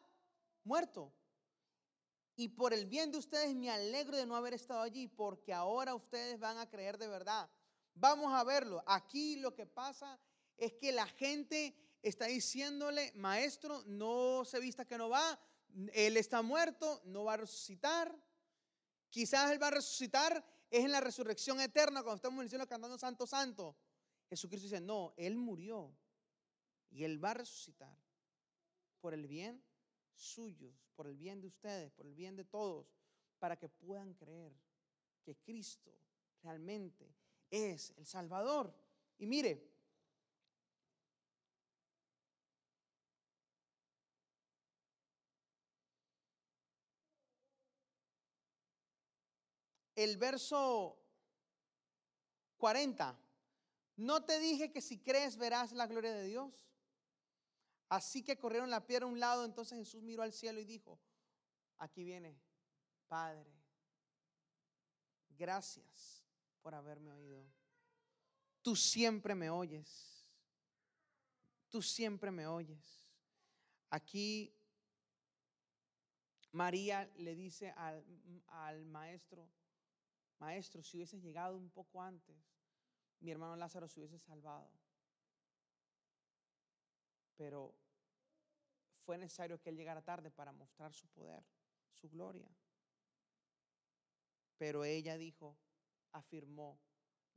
muerto. 0.64 1.12
Y 2.40 2.50
por 2.50 2.72
el 2.72 2.86
bien 2.86 3.12
de 3.12 3.18
ustedes 3.18 3.56
me 3.56 3.72
alegro 3.72 4.16
de 4.16 4.28
no 4.28 4.36
haber 4.36 4.54
estado 4.54 4.82
allí, 4.82 5.08
porque 5.08 5.52
ahora 5.52 5.96
ustedes 5.96 6.40
van 6.40 6.60
a 6.60 6.70
creer 6.70 7.00
de 7.00 7.08
verdad. 7.08 7.50
Vamos 7.96 8.32
a 8.32 8.44
verlo. 8.44 8.84
Aquí 8.86 9.38
lo 9.38 9.56
que 9.56 9.66
pasa 9.66 10.20
es 10.56 10.74
que 10.74 10.92
la 10.92 11.08
gente 11.08 11.76
está 12.04 12.28
diciéndole, 12.28 13.12
maestro, 13.16 13.82
no 13.88 14.46
se 14.46 14.60
vista 14.60 14.86
que 14.86 15.00
no 15.00 15.10
va, 15.10 15.40
él 15.94 16.16
está 16.16 16.44
muerto, 16.44 17.02
no 17.06 17.24
va 17.24 17.34
a 17.34 17.38
resucitar. 17.38 18.16
Quizás 19.10 19.50
él 19.50 19.62
va 19.62 19.70
a 19.70 19.72
resucitar, 19.72 20.46
es 20.70 20.86
en 20.86 20.92
la 20.92 21.02
resurrección 21.02 21.60
eterna, 21.60 22.04
cuando 22.04 22.18
estamos 22.18 22.38
en 22.38 22.44
el 22.44 22.50
cielo 22.50 22.68
cantando 22.68 23.00
Santo, 23.00 23.26
Santo. 23.26 23.76
Jesucristo 24.30 24.66
dice, 24.66 24.80
no, 24.80 25.12
él 25.18 25.38
murió 25.38 25.92
y 26.92 27.04
él 27.04 27.24
va 27.24 27.32
a 27.32 27.36
resucitar 27.36 27.98
por 29.02 29.16
el 29.16 29.26
bien 29.26 29.64
suyos, 30.18 30.76
por 30.96 31.08
el 31.08 31.16
bien 31.16 31.40
de 31.42 31.48
ustedes, 31.48 31.92
por 31.92 32.06
el 32.06 32.14
bien 32.14 32.36
de 32.36 32.44
todos, 32.44 32.88
para 33.40 33.58
que 33.58 33.70
puedan 33.70 34.14
creer 34.14 34.54
que 35.24 35.36
Cristo 35.36 35.92
realmente 36.42 37.14
es 37.50 37.94
el 37.98 38.06
Salvador. 38.06 38.74
Y 39.18 39.28
mire, 39.28 39.72
el 49.96 50.18
verso 50.18 50.98
40, 52.58 53.20
¿no 53.98 54.24
te 54.24 54.40
dije 54.40 54.72
que 54.72 54.82
si 54.82 55.00
crees 55.00 55.38
verás 55.38 55.72
la 55.72 55.88
gloria 55.88 56.14
de 56.14 56.24
Dios? 56.24 56.52
Así 57.90 58.24
que 58.24 58.38
corrieron 58.38 58.70
la 58.70 58.86
piedra 58.86 59.06
a 59.06 59.10
un 59.10 59.20
lado, 59.20 59.46
entonces 59.46 59.78
Jesús 59.78 60.04
miró 60.04 60.24
al 60.24 60.34
cielo 60.34 60.60
y 60.60 60.66
dijo, 60.66 61.00
aquí 61.78 62.04
viene, 62.04 62.38
Padre, 63.08 63.50
gracias 65.30 66.26
por 66.62 66.76
haberme 66.76 67.12
oído. 67.12 67.46
Tú 68.62 68.76
siempre 68.76 69.36
me 69.36 69.50
oyes. 69.50 70.26
Tú 71.70 71.82
siempre 71.82 72.32
me 72.32 72.48
oyes. 72.48 73.10
Aquí 73.90 74.54
María 76.52 77.10
le 77.16 77.36
dice 77.36 77.72
al, 77.72 78.04
al 78.48 78.86
maestro, 78.86 79.50
maestro, 80.40 80.84
si 80.84 80.98
hubieses 80.98 81.22
llegado 81.22 81.56
un 81.56 81.70
poco 81.70 82.02
antes, 82.02 82.36
mi 83.20 83.32
hermano 83.32 83.56
Lázaro 83.56 83.88
se 83.88 84.00
hubiese 84.00 84.20
salvado. 84.20 84.70
Pero 87.38 87.74
fue 89.06 89.18
necesario 89.18 89.62
que 89.62 89.70
él 89.70 89.78
llegara 89.78 90.02
tarde 90.02 90.30
para 90.32 90.52
mostrar 90.52 90.94
su 90.94 91.08
poder, 91.08 91.44
su 91.94 92.10
gloria. 92.10 92.50
Pero 94.58 94.84
ella 94.84 95.18
dijo, 95.18 95.56
afirmó 96.12 96.80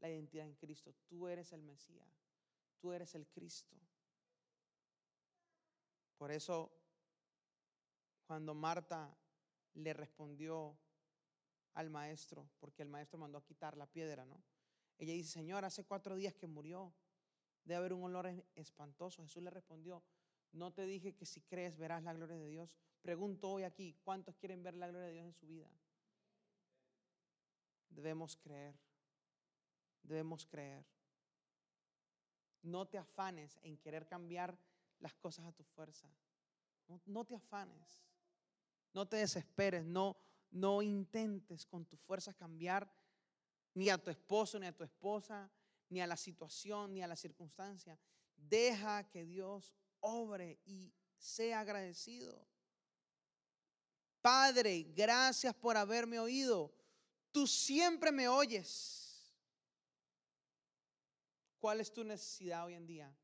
la 0.00 0.08
identidad 0.08 0.46
en 0.46 0.54
Cristo. 0.54 0.94
Tú 1.06 1.28
eres 1.28 1.52
el 1.52 1.62
Mesías, 1.62 2.08
tú 2.80 2.92
eres 2.92 3.14
el 3.14 3.28
Cristo. 3.28 3.76
Por 6.16 6.30
eso, 6.32 6.70
cuando 8.26 8.54
Marta 8.54 9.16
le 9.74 9.92
respondió 9.92 10.76
al 11.74 11.88
maestro, 11.90 12.48
porque 12.58 12.82
el 12.82 12.88
maestro 12.88 13.18
mandó 13.18 13.38
a 13.38 13.44
quitar 13.44 13.76
la 13.76 13.86
piedra, 13.86 14.24
¿no? 14.24 14.42
Ella 14.98 15.14
dice, 15.14 15.30
Señor, 15.30 15.64
hace 15.64 15.84
cuatro 15.84 16.16
días 16.16 16.34
que 16.34 16.46
murió, 16.46 16.92
debe 17.64 17.76
haber 17.76 17.92
un 17.92 18.04
olor 18.04 18.26
espantoso. 18.54 19.22
Jesús 19.22 19.42
le 19.42 19.50
respondió, 19.50 20.02
no 20.52 20.72
te 20.72 20.84
dije 20.84 21.14
que 21.14 21.26
si 21.26 21.40
crees 21.42 21.76
verás 21.76 22.02
la 22.02 22.12
gloria 22.12 22.36
de 22.36 22.48
Dios. 22.48 22.74
Pregunto 23.02 23.50
hoy 23.50 23.62
aquí, 23.62 23.96
¿cuántos 24.04 24.36
quieren 24.36 24.62
ver 24.62 24.74
la 24.74 24.88
gloria 24.88 25.06
de 25.06 25.14
Dios 25.14 25.26
en 25.26 25.34
su 25.34 25.46
vida? 25.46 25.70
Debemos 27.88 28.36
creer, 28.36 28.74
debemos 30.02 30.46
creer. 30.46 30.84
No 32.62 32.86
te 32.86 32.98
afanes 32.98 33.58
en 33.62 33.78
querer 33.78 34.06
cambiar 34.06 34.58
las 34.98 35.14
cosas 35.14 35.46
a 35.46 35.52
tu 35.52 35.64
fuerza. 35.64 36.08
No, 37.06 37.24
te 37.24 37.36
afanes, 37.36 38.04
no 38.92 39.06
te 39.06 39.18
desesperes, 39.18 39.84
no, 39.84 40.16
no 40.50 40.82
intentes 40.82 41.64
con 41.64 41.86
tus 41.86 42.00
fuerzas 42.00 42.34
cambiar 42.34 42.92
ni 43.74 43.88
a 43.88 43.96
tu 43.96 44.10
esposo, 44.10 44.58
ni 44.58 44.66
a 44.66 44.76
tu 44.76 44.82
esposa, 44.82 45.48
ni 45.90 46.00
a 46.00 46.06
la 46.06 46.16
situación, 46.16 46.94
ni 46.94 47.02
a 47.02 47.06
la 47.06 47.16
circunstancia. 47.16 47.98
Deja 48.36 49.08
que 49.10 49.26
Dios 49.26 49.74
obre 50.00 50.58
y 50.64 50.92
sea 51.18 51.60
agradecido. 51.60 52.48
Padre, 54.22 54.86
gracias 54.94 55.54
por 55.54 55.76
haberme 55.76 56.18
oído. 56.18 56.72
Tú 57.32 57.46
siempre 57.46 58.10
me 58.12 58.28
oyes. 58.28 59.32
¿Cuál 61.58 61.80
es 61.80 61.92
tu 61.92 62.02
necesidad 62.04 62.64
hoy 62.64 62.74
en 62.74 62.86
día? 62.86 63.14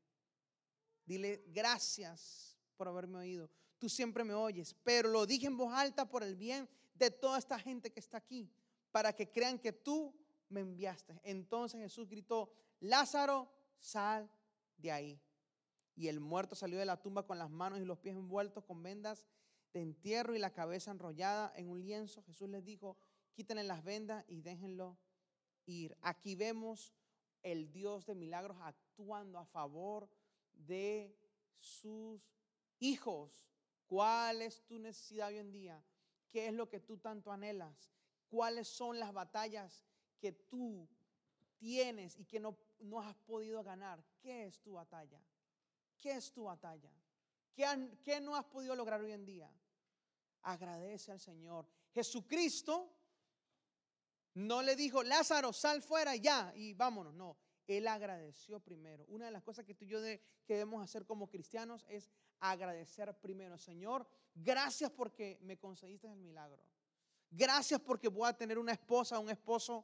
Dile 1.05 1.43
gracias 1.47 2.57
por 2.75 2.87
haberme 2.87 3.17
oído. 3.17 3.49
Tú 3.79 3.89
siempre 3.89 4.23
me 4.23 4.33
oyes, 4.33 4.75
pero 4.83 5.09
lo 5.09 5.25
dije 5.25 5.47
en 5.47 5.57
voz 5.57 5.73
alta 5.73 6.07
por 6.07 6.23
el 6.23 6.35
bien 6.35 6.69
de 6.93 7.11
toda 7.11 7.37
esta 7.37 7.59
gente 7.59 7.91
que 7.91 7.99
está 7.99 8.17
aquí, 8.17 8.51
para 8.91 9.13
que 9.13 9.31
crean 9.31 9.59
que 9.59 9.71
tú 9.71 10.13
me 10.49 10.61
enviaste. 10.61 11.19
Entonces 11.23 11.81
Jesús 11.81 12.07
gritó, 12.09 12.51
Lázaro, 12.79 13.49
sal 13.79 14.29
de 14.77 14.91
ahí. 14.91 15.21
Y 15.95 16.07
el 16.07 16.19
muerto 16.19 16.55
salió 16.55 16.77
de 16.77 16.85
la 16.85 17.01
tumba 17.01 17.25
con 17.25 17.39
las 17.39 17.49
manos 17.49 17.79
y 17.79 17.85
los 17.85 17.97
pies 17.97 18.15
envueltos 18.15 18.63
con 18.63 18.83
vendas 18.83 19.25
de 19.73 19.81
entierro 19.81 20.35
y 20.35 20.39
la 20.39 20.53
cabeza 20.53 20.91
enrollada 20.91 21.51
en 21.55 21.69
un 21.69 21.81
lienzo. 21.81 22.23
Jesús 22.23 22.49
les 22.49 22.63
dijo, 22.63 22.97
quítenle 23.33 23.63
las 23.63 23.83
vendas 23.83 24.23
y 24.27 24.41
déjenlo 24.41 24.97
ir. 25.65 25.97
Aquí 26.01 26.35
vemos 26.35 26.93
el 27.41 27.71
Dios 27.71 28.05
de 28.05 28.15
milagros 28.15 28.57
actuando 28.61 29.39
a 29.39 29.45
favor 29.45 30.09
de 30.53 31.15
sus 31.59 32.21
hijos. 32.79 33.31
¿Cuál 33.87 34.41
es 34.41 34.63
tu 34.65 34.79
necesidad 34.79 35.29
hoy 35.29 35.37
en 35.37 35.51
día? 35.51 35.83
¿Qué 36.29 36.47
es 36.47 36.53
lo 36.53 36.69
que 36.69 36.79
tú 36.79 36.97
tanto 36.97 37.31
anhelas? 37.31 37.91
¿Cuáles 38.29 38.67
son 38.67 38.99
las 38.99 39.13
batallas 39.13 39.86
que 40.17 40.31
tú 40.31 40.87
tienes 41.57 42.17
y 42.17 42.25
que 42.25 42.39
no, 42.39 42.57
no 42.79 43.01
has 43.01 43.15
podido 43.15 43.63
ganar? 43.63 44.03
¿Qué 44.19 44.45
es 44.45 44.59
tu 44.59 44.73
batalla? 44.73 45.21
¿Qué 45.97 46.11
es 46.11 46.31
tu 46.31 46.43
batalla? 46.43 46.91
¿Qué, 47.57 48.21
no 48.21 48.35
has 48.35 48.45
podido 48.45 48.75
lograr 48.75 49.01
hoy 49.01 49.11
en 49.11 49.25
día? 49.25 49.51
Agradece 50.43 51.11
al 51.11 51.19
Señor. 51.19 51.67
Jesucristo 51.91 52.93
no 54.35 54.61
le 54.61 54.75
dijo, 54.75 55.01
Lázaro, 55.01 55.51
sal 55.51 55.81
fuera 55.81 56.15
ya 56.15 56.53
y 56.55 56.73
vámonos. 56.73 57.15
No, 57.15 57.35
Él 57.65 57.87
agradeció 57.87 58.59
primero. 58.59 59.05
Una 59.07 59.25
de 59.25 59.31
las 59.31 59.41
cosas 59.41 59.65
que 59.65 59.73
tú 59.73 59.85
y 59.85 59.87
yo 59.87 59.99
debemos 60.47 60.83
hacer 60.83 61.07
como 61.07 61.27
cristianos 61.27 61.83
es 61.89 62.11
agradecer 62.39 63.11
primero. 63.19 63.57
Señor, 63.57 64.07
gracias 64.35 64.91
porque 64.91 65.39
me 65.41 65.57
concediste 65.57 66.07
el 66.07 66.17
milagro. 66.17 66.63
Gracias 67.31 67.81
porque 67.81 68.07
voy 68.07 68.29
a 68.29 68.37
tener 68.37 68.59
una 68.59 68.73
esposa, 68.73 69.17
un 69.17 69.31
esposo 69.31 69.83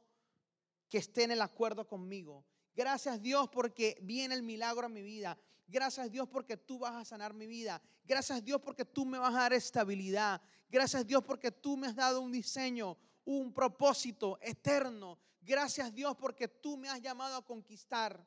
que 0.88 0.98
esté 0.98 1.24
en 1.24 1.32
el 1.32 1.42
acuerdo 1.42 1.86
conmigo. 1.86 2.44
Gracias 2.74 3.20
Dios 3.22 3.48
porque 3.50 3.96
viene 4.02 4.34
el 4.34 4.42
milagro 4.42 4.86
a 4.86 4.88
mi 4.88 5.02
vida. 5.02 5.38
Gracias 5.66 6.10
Dios 6.10 6.28
porque 6.28 6.56
tú 6.56 6.78
vas 6.78 6.94
a 6.94 7.04
sanar 7.04 7.32
mi 7.34 7.46
vida. 7.46 7.80
Gracias 8.04 8.44
Dios 8.44 8.60
porque 8.60 8.84
tú 8.84 9.06
me 9.06 9.18
vas 9.18 9.34
a 9.34 9.40
dar 9.40 9.52
estabilidad. 9.52 10.42
Gracias 10.68 11.06
Dios 11.06 11.22
porque 11.24 11.50
tú 11.50 11.76
me 11.76 11.86
has 11.86 11.94
dado 11.94 12.20
un 12.20 12.32
diseño, 12.32 12.98
un 13.24 13.52
propósito 13.52 14.38
eterno. 14.42 15.18
Gracias 15.40 15.94
Dios 15.94 16.16
porque 16.16 16.48
tú 16.48 16.76
me 16.76 16.88
has 16.88 17.00
llamado 17.00 17.36
a 17.36 17.44
conquistar. 17.44 18.26